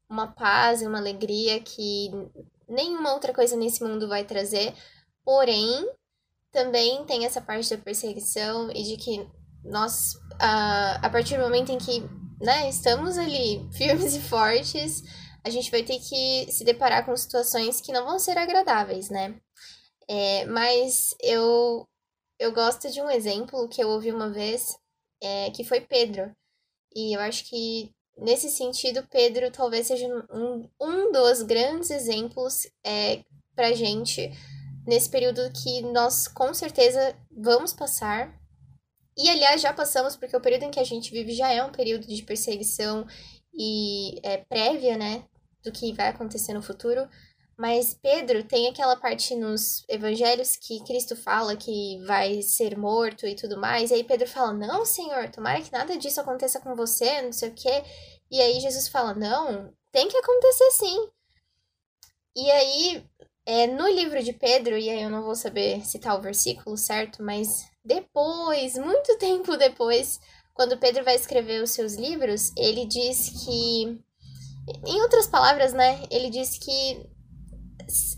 uma 0.09 0.27
paz 0.27 0.81
e 0.81 0.87
uma 0.87 0.99
alegria 0.99 1.59
que 1.61 2.11
nenhuma 2.67 3.13
outra 3.13 3.33
coisa 3.33 3.55
nesse 3.55 3.83
mundo 3.83 4.07
vai 4.07 4.25
trazer. 4.25 4.73
Porém, 5.23 5.89
também 6.51 7.05
tem 7.05 7.25
essa 7.25 7.41
parte 7.41 7.69
da 7.69 7.81
perseguição 7.81 8.69
e 8.71 8.83
de 8.83 8.97
que 8.97 9.25
nós, 9.63 10.19
a, 10.39 11.05
a 11.05 11.09
partir 11.09 11.37
do 11.37 11.43
momento 11.43 11.71
em 11.71 11.77
que 11.77 12.01
né, 12.41 12.67
estamos 12.69 13.17
ali 13.17 13.65
firmes 13.71 14.15
e 14.15 14.19
fortes, 14.19 15.03
a 15.43 15.49
gente 15.49 15.71
vai 15.71 15.83
ter 15.83 15.99
que 15.99 16.51
se 16.51 16.63
deparar 16.63 17.05
com 17.05 17.15
situações 17.15 17.81
que 17.81 17.91
não 17.91 18.05
vão 18.05 18.19
ser 18.19 18.37
agradáveis, 18.37 19.09
né? 19.09 19.39
É, 20.07 20.45
mas 20.45 21.15
eu, 21.21 21.87
eu 22.39 22.51
gosto 22.51 22.89
de 22.91 23.01
um 23.01 23.09
exemplo 23.09 23.67
que 23.69 23.83
eu 23.83 23.89
ouvi 23.89 24.11
uma 24.11 24.29
vez, 24.29 24.77
é, 25.21 25.49
que 25.51 25.63
foi 25.63 25.81
Pedro. 25.81 26.35
E 26.95 27.15
eu 27.15 27.21
acho 27.21 27.45
que, 27.45 27.91
nesse 28.17 28.49
sentido, 28.49 29.07
Pedro 29.09 29.51
talvez 29.51 29.87
seja 29.87 30.07
um, 30.29 30.69
um 30.79 31.11
dos 31.11 31.41
grandes 31.43 31.89
exemplos 31.89 32.67
é, 32.85 33.23
pra 33.55 33.73
gente 33.73 34.31
nesse 34.85 35.09
período 35.09 35.51
que 35.53 35.81
nós 35.81 36.27
com 36.27 36.53
certeza 36.53 37.15
vamos 37.31 37.73
passar. 37.73 38.37
E, 39.17 39.29
aliás, 39.29 39.61
já 39.61 39.73
passamos, 39.73 40.15
porque 40.15 40.35
o 40.35 40.41
período 40.41 40.63
em 40.63 40.71
que 40.71 40.79
a 40.79 40.83
gente 40.83 41.11
vive 41.11 41.33
já 41.33 41.51
é 41.51 41.63
um 41.63 41.71
período 41.71 42.07
de 42.07 42.23
perseguição 42.23 43.05
e 43.53 44.19
é, 44.23 44.37
prévia, 44.37 44.97
né, 44.97 45.23
do 45.63 45.71
que 45.71 45.93
vai 45.93 46.09
acontecer 46.09 46.53
no 46.53 46.61
futuro. 46.61 47.07
Mas 47.57 47.93
Pedro 47.93 48.43
tem 48.43 48.67
aquela 48.67 48.95
parte 48.95 49.35
nos 49.35 49.85
evangelhos 49.87 50.55
que 50.55 50.83
Cristo 50.83 51.15
fala 51.15 51.55
que 51.55 52.03
vai 52.07 52.41
ser 52.41 52.75
morto 52.75 53.27
e 53.27 53.35
tudo 53.35 53.59
mais. 53.59 53.91
E 53.91 53.95
aí 53.95 54.03
Pedro 54.03 54.27
fala: 54.27 54.51
Não, 54.51 54.83
Senhor, 54.83 55.29
tomara 55.29 55.61
que 55.61 55.71
nada 55.71 55.95
disso 55.97 56.19
aconteça 56.19 56.59
com 56.59 56.75
você, 56.75 57.21
não 57.21 57.31
sei 57.31 57.49
o 57.49 57.53
quê. 57.53 57.83
E 58.31 58.41
aí 58.41 58.59
Jesus 58.59 58.87
fala: 58.87 59.13
Não, 59.13 59.71
tem 59.91 60.07
que 60.07 60.17
acontecer 60.17 60.71
sim. 60.71 61.07
E 62.35 62.49
aí, 62.49 63.05
é, 63.45 63.67
no 63.67 63.87
livro 63.87 64.23
de 64.23 64.33
Pedro, 64.33 64.77
e 64.77 64.89
aí 64.89 65.03
eu 65.03 65.09
não 65.09 65.21
vou 65.21 65.35
saber 65.35 65.85
citar 65.85 66.17
o 66.17 66.21
versículo 66.21 66.77
certo, 66.77 67.21
mas 67.21 67.69
depois, 67.83 68.75
muito 68.77 69.17
tempo 69.19 69.57
depois, 69.57 70.19
quando 70.53 70.77
Pedro 70.77 71.03
vai 71.03 71.15
escrever 71.15 71.61
os 71.61 71.71
seus 71.71 71.95
livros, 71.95 72.51
ele 72.57 72.85
diz 72.85 73.45
que 73.45 73.99
em 74.85 75.01
outras 75.01 75.27
palavras, 75.27 75.73
né, 75.73 76.03
ele 76.09 76.29
diz 76.29 76.57
que 76.57 77.09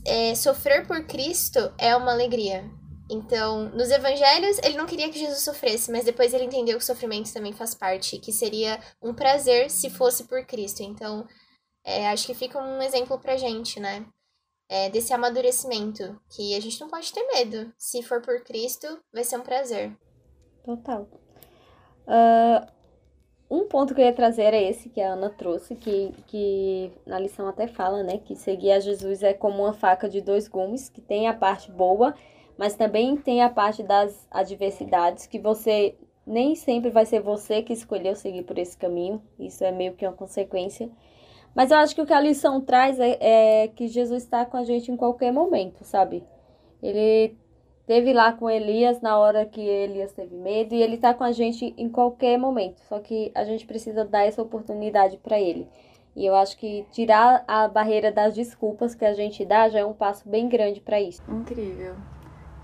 é, 0.05 0.35
sofrer 0.35 0.85
por 0.85 1.05
Cristo 1.05 1.73
é 1.77 1.95
uma 1.95 2.11
alegria. 2.11 2.63
Então, 3.09 3.69
nos 3.69 3.91
evangelhos, 3.91 4.57
ele 4.63 4.77
não 4.77 4.85
queria 4.85 5.09
que 5.09 5.19
Jesus 5.19 5.41
sofresse, 5.41 5.91
mas 5.91 6.05
depois 6.05 6.33
ele 6.33 6.45
entendeu 6.45 6.77
que 6.77 6.83
o 6.83 6.85
sofrimento 6.85 7.33
também 7.33 7.53
faz 7.53 7.75
parte, 7.75 8.17
que 8.17 8.31
seria 8.31 8.79
um 9.01 9.13
prazer 9.13 9.69
se 9.69 9.89
fosse 9.89 10.23
por 10.23 10.45
Cristo. 10.45 10.81
Então, 10.81 11.27
é, 11.83 12.07
acho 12.09 12.25
que 12.25 12.33
fica 12.33 12.59
um 12.59 12.81
exemplo 12.81 13.19
pra 13.19 13.37
gente, 13.37 13.79
né? 13.79 14.05
É, 14.69 14.89
desse 14.89 15.13
amadurecimento, 15.13 16.19
que 16.29 16.55
a 16.55 16.59
gente 16.59 16.79
não 16.79 16.89
pode 16.89 17.11
ter 17.11 17.23
medo. 17.33 17.71
Se 17.77 18.01
for 18.01 18.21
por 18.21 18.41
Cristo, 18.43 18.87
vai 19.13 19.23
ser 19.23 19.37
um 19.37 19.43
prazer. 19.43 19.95
Total. 20.65 21.07
Uh, 22.07 22.65
um 23.49 23.67
ponto 23.67 23.93
que 23.93 24.01
eu 24.01 24.05
ia 24.05 24.13
trazer 24.13 24.43
era 24.43 24.57
esse 24.57 24.89
que 24.89 24.99
a 24.99 25.13
Ana 25.13 25.29
trouxe, 25.29 25.75
que, 25.75 26.11
que 26.27 26.91
na 27.05 27.19
lição 27.19 27.47
até 27.47 27.67
fala, 27.67 28.01
né? 28.01 28.17
Que 28.17 28.35
seguir 28.35 28.71
a 28.71 28.79
Jesus 28.79 29.21
é 29.21 29.33
como 29.33 29.63
uma 29.63 29.73
faca 29.73 30.09
de 30.09 30.21
dois 30.21 30.47
gumes, 30.47 30.89
que 30.89 31.01
tem 31.01 31.27
a 31.27 31.33
parte 31.33 31.71
boa, 31.71 32.15
mas 32.57 32.75
também 32.75 33.15
tem 33.15 33.43
a 33.43 33.49
parte 33.49 33.83
das 33.83 34.27
adversidades, 34.31 35.27
que 35.27 35.37
você 35.37 35.95
nem 36.25 36.55
sempre 36.55 36.89
vai 36.89 37.05
ser 37.05 37.21
você 37.21 37.61
que 37.61 37.73
escolheu 37.73 38.15
seguir 38.15 38.43
por 38.43 38.57
esse 38.57 38.77
caminho. 38.77 39.21
Isso 39.37 39.63
é 39.63 39.71
meio 39.71 39.93
que 39.93 40.05
uma 40.05 40.13
consequência. 40.13 40.89
Mas 41.53 41.69
eu 41.69 41.77
acho 41.77 41.93
que 41.93 42.01
o 42.01 42.05
que 42.05 42.13
a 42.13 42.19
lição 42.19 42.59
traz 42.59 42.99
é, 42.99 43.17
é 43.19 43.67
que 43.67 43.87
Jesus 43.87 44.23
está 44.23 44.45
com 44.45 44.57
a 44.57 44.63
gente 44.63 44.91
em 44.91 44.97
qualquer 44.97 45.31
momento, 45.31 45.83
sabe? 45.83 46.23
Ele 46.81 47.37
teve 47.85 48.13
lá 48.13 48.33
com 48.33 48.49
Elias 48.49 49.01
na 49.01 49.17
hora 49.17 49.45
que 49.45 49.61
Elias 49.61 50.13
teve 50.13 50.35
medo 50.35 50.73
e 50.73 50.81
ele 50.81 50.95
está 50.95 51.13
com 51.13 51.23
a 51.23 51.31
gente 51.31 51.73
em 51.77 51.89
qualquer 51.89 52.37
momento. 52.37 52.81
Só 52.87 52.99
que 52.99 53.31
a 53.35 53.43
gente 53.43 53.65
precisa 53.65 54.05
dar 54.05 54.23
essa 54.23 54.41
oportunidade 54.41 55.17
para 55.17 55.39
ele. 55.39 55.67
E 56.15 56.25
eu 56.25 56.35
acho 56.35 56.57
que 56.57 56.85
tirar 56.91 57.43
a 57.47 57.67
barreira 57.67 58.11
das 58.11 58.35
desculpas 58.35 58.93
que 58.93 59.03
a 59.03 59.13
gente 59.13 59.43
dá 59.43 59.67
já 59.69 59.79
é 59.79 59.85
um 59.85 59.93
passo 59.93 60.27
bem 60.29 60.47
grande 60.47 60.79
para 60.79 61.01
isso. 61.01 61.21
Incrível. 61.27 61.95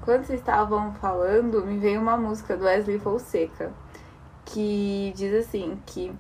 Quando 0.04 0.24
vocês 0.24 0.40
estavam 0.40 0.94
falando, 0.94 1.66
me 1.66 1.78
veio 1.78 2.00
uma 2.00 2.16
música 2.16 2.56
do 2.56 2.66
Wesley 2.66 3.00
Fonseca 3.00 3.74
que 4.46 5.14
diz 5.16 5.34
assim 5.34 5.80
que 5.86 6.12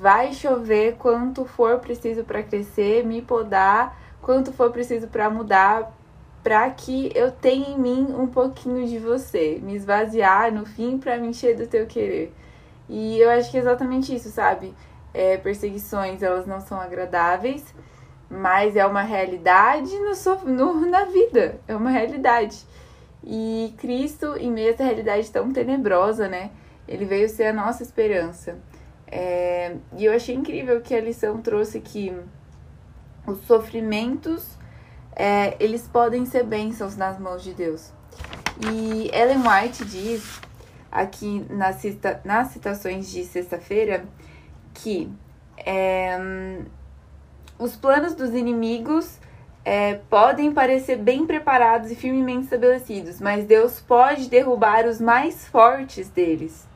vai 0.00 0.32
chover 0.32 0.96
quanto 0.96 1.44
for 1.44 1.78
preciso 1.78 2.24
para 2.24 2.42
crescer, 2.42 3.04
me 3.04 3.22
podar, 3.22 3.98
quanto 4.20 4.52
for 4.52 4.70
preciso 4.70 5.08
para 5.08 5.30
mudar, 5.30 5.95
para 6.46 6.70
que 6.70 7.10
eu 7.12 7.32
tenha 7.32 7.70
em 7.70 7.76
mim 7.76 8.06
um 8.16 8.28
pouquinho 8.28 8.86
de 8.86 9.00
você, 9.00 9.58
me 9.60 9.74
esvaziar 9.74 10.54
no 10.54 10.64
fim 10.64 10.96
para 10.96 11.18
me 11.18 11.26
encher 11.26 11.56
do 11.56 11.66
teu 11.66 11.86
querer. 11.86 12.32
E 12.88 13.18
eu 13.18 13.28
acho 13.30 13.50
que 13.50 13.56
é 13.56 13.60
exatamente 13.60 14.14
isso, 14.14 14.28
sabe? 14.28 14.72
É, 15.12 15.38
perseguições, 15.38 16.22
elas 16.22 16.46
não 16.46 16.60
são 16.60 16.80
agradáveis, 16.80 17.74
mas 18.30 18.76
é 18.76 18.86
uma 18.86 19.02
realidade 19.02 19.90
no, 19.98 20.44
no, 20.44 20.86
na 20.88 21.06
vida, 21.06 21.58
é 21.66 21.74
uma 21.74 21.90
realidade. 21.90 22.64
E 23.24 23.74
Cristo, 23.78 24.36
em 24.36 24.52
meio 24.52 24.68
a 24.68 24.74
essa 24.74 24.84
realidade 24.84 25.28
tão 25.32 25.52
tenebrosa, 25.52 26.28
né? 26.28 26.52
Ele 26.86 27.06
veio 27.06 27.28
ser 27.28 27.46
a 27.46 27.52
nossa 27.52 27.82
esperança. 27.82 28.56
É, 29.08 29.74
e 29.98 30.04
eu 30.04 30.12
achei 30.12 30.36
incrível 30.36 30.80
que 30.80 30.94
a 30.94 31.00
lição 31.00 31.42
trouxe 31.42 31.80
que 31.80 32.16
os 33.26 33.44
sofrimentos 33.46 34.56
é, 35.16 35.56
eles 35.58 35.88
podem 35.88 36.26
ser 36.26 36.44
bênçãos 36.44 36.94
nas 36.94 37.18
mãos 37.18 37.42
de 37.42 37.54
Deus. 37.54 37.90
E 38.60 39.10
Ellen 39.14 39.38
White 39.38 39.84
diz 39.86 40.40
aqui 40.92 41.44
nas, 41.50 41.76
cita, 41.76 42.20
nas 42.22 42.48
citações 42.48 43.10
de 43.10 43.24
sexta-feira 43.24 44.04
que 44.74 45.10
é, 45.56 46.18
os 47.58 47.74
planos 47.74 48.14
dos 48.14 48.34
inimigos 48.34 49.18
é, 49.64 49.94
podem 50.10 50.52
parecer 50.52 50.96
bem 50.96 51.26
preparados 51.26 51.90
e 51.90 51.96
firmemente 51.96 52.44
estabelecidos, 52.44 53.20
mas 53.20 53.46
Deus 53.46 53.80
pode 53.80 54.28
derrubar 54.28 54.86
os 54.86 55.00
mais 55.00 55.46
fortes 55.48 56.08
deles. 56.10 56.68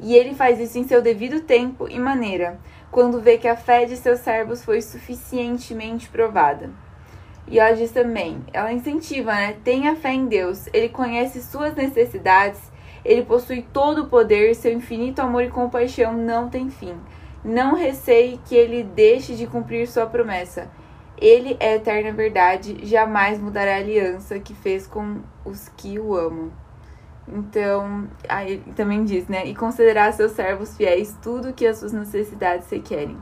E 0.00 0.14
ele 0.14 0.34
faz 0.34 0.60
isso 0.60 0.78
em 0.78 0.86
seu 0.86 1.02
devido 1.02 1.40
tempo 1.40 1.88
e 1.88 1.98
maneira, 1.98 2.58
quando 2.90 3.20
vê 3.20 3.36
que 3.36 3.48
a 3.48 3.56
fé 3.56 3.84
de 3.84 3.96
seus 3.96 4.20
servos 4.20 4.64
foi 4.64 4.80
suficientemente 4.80 6.08
provada. 6.08 6.70
E 7.50 7.58
ela 7.58 7.74
diz 7.74 7.90
também, 7.90 8.42
ela 8.52 8.72
incentiva, 8.72 9.32
né? 9.32 9.56
Tenha 9.64 9.96
fé 9.96 10.12
em 10.12 10.26
Deus. 10.26 10.68
Ele 10.72 10.88
conhece 10.88 11.42
suas 11.42 11.74
necessidades, 11.74 12.60
ele 13.04 13.22
possui 13.22 13.62
todo 13.72 14.02
o 14.02 14.06
poder, 14.08 14.54
seu 14.54 14.72
infinito 14.72 15.20
amor 15.20 15.44
e 15.44 15.50
compaixão 15.50 16.12
não 16.12 16.48
tem 16.48 16.68
fim. 16.68 16.94
Não 17.42 17.74
receie 17.74 18.38
que 18.44 18.54
ele 18.54 18.82
deixe 18.82 19.34
de 19.34 19.46
cumprir 19.46 19.88
sua 19.88 20.06
promessa. 20.06 20.68
Ele 21.16 21.56
é 21.58 21.76
eterna 21.76 22.12
verdade, 22.12 22.84
jamais 22.86 23.40
mudará 23.40 23.74
a 23.74 23.78
aliança 23.78 24.38
que 24.38 24.54
fez 24.54 24.86
com 24.86 25.20
os 25.44 25.68
que 25.70 25.98
o 25.98 26.14
amam. 26.14 26.52
Então, 27.26 28.08
aí 28.28 28.62
também 28.76 29.04
diz, 29.04 29.26
né? 29.28 29.46
E 29.46 29.54
considerar 29.54 30.12
seus 30.12 30.32
servos 30.32 30.76
fiéis 30.76 31.16
tudo 31.22 31.52
que 31.52 31.66
as 31.66 31.78
suas 31.78 31.92
necessidades 31.92 32.70
requerem. 32.70 33.16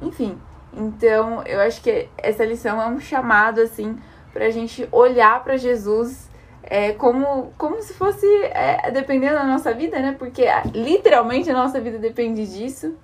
Enfim, 0.00 0.38
então, 0.72 1.42
eu 1.44 1.60
acho 1.60 1.80
que 1.80 2.08
essa 2.18 2.44
lição 2.44 2.80
é 2.80 2.86
um 2.86 3.00
chamado, 3.00 3.60
assim, 3.60 3.98
pra 4.32 4.50
gente 4.50 4.86
olhar 4.92 5.42
para 5.42 5.56
Jesus 5.56 6.28
é, 6.62 6.92
como, 6.92 7.52
como 7.56 7.80
se 7.80 7.94
fosse 7.94 8.26
é, 8.46 8.90
dependendo 8.90 9.34
da 9.34 9.44
nossa 9.44 9.72
vida, 9.72 9.98
né? 10.00 10.14
Porque 10.18 10.44
literalmente 10.74 11.50
a 11.50 11.54
nossa 11.54 11.80
vida 11.80 11.98
depende 11.98 12.46
disso. 12.46 12.94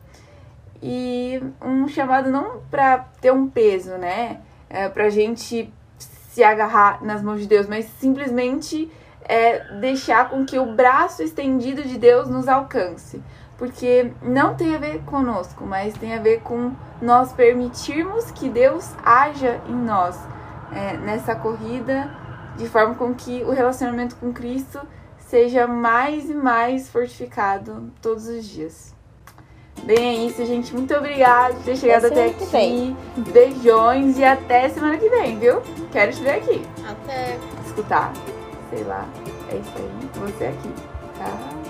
E 0.82 1.40
um 1.62 1.86
chamado 1.86 2.28
não 2.28 2.60
para 2.70 2.98
ter 3.20 3.32
um 3.32 3.48
peso, 3.48 3.92
né? 3.92 4.40
É, 4.68 4.88
pra 4.88 5.08
gente 5.08 5.72
se 5.98 6.42
agarrar 6.42 7.04
nas 7.04 7.22
mãos 7.22 7.40
de 7.40 7.46
Deus, 7.46 7.68
mas 7.68 7.84
simplesmente 8.00 8.90
é, 9.24 9.60
deixar 9.78 10.28
com 10.28 10.44
que 10.44 10.58
o 10.58 10.74
braço 10.74 11.22
estendido 11.22 11.82
de 11.82 11.98
Deus 11.98 12.28
nos 12.28 12.48
alcance 12.48 13.22
porque 13.62 14.10
não 14.20 14.56
tem 14.56 14.74
a 14.74 14.78
ver 14.78 15.04
conosco, 15.04 15.64
mas 15.64 15.94
tem 15.94 16.16
a 16.16 16.20
ver 16.20 16.40
com 16.40 16.72
nós 17.00 17.32
permitirmos 17.32 18.28
que 18.32 18.48
Deus 18.48 18.90
haja 19.04 19.60
em 19.68 19.76
nós 19.76 20.18
é, 20.72 20.96
nessa 20.96 21.36
corrida, 21.36 22.10
de 22.56 22.68
forma 22.68 22.96
com 22.96 23.14
que 23.14 23.44
o 23.44 23.52
relacionamento 23.52 24.16
com 24.16 24.32
Cristo 24.32 24.80
seja 25.16 25.68
mais 25.68 26.28
e 26.28 26.34
mais 26.34 26.88
fortificado 26.88 27.88
todos 28.02 28.26
os 28.26 28.44
dias. 28.46 28.92
Bem, 29.84 29.96
é 29.96 30.26
isso, 30.26 30.44
gente. 30.44 30.74
Muito 30.74 30.92
obrigada 30.96 31.54
por 31.54 31.62
ter 31.62 31.76
chegado 31.76 32.06
até, 32.06 32.30
até 32.30 32.56
aqui. 32.56 32.96
Beijões 33.32 34.18
e 34.18 34.24
até 34.24 34.68
semana 34.70 34.98
que 34.98 35.08
vem, 35.08 35.38
viu? 35.38 35.62
Quero 35.92 36.10
te 36.10 36.20
ver 36.20 36.30
aqui. 36.30 36.66
Até. 36.84 37.38
Escutar. 37.64 38.12
Sei 38.70 38.82
lá. 38.82 39.06
É 39.52 39.54
isso 39.54 39.72
aí. 39.76 40.30
Você 40.32 40.46
aqui. 40.46 40.68
Tá? 41.16 41.61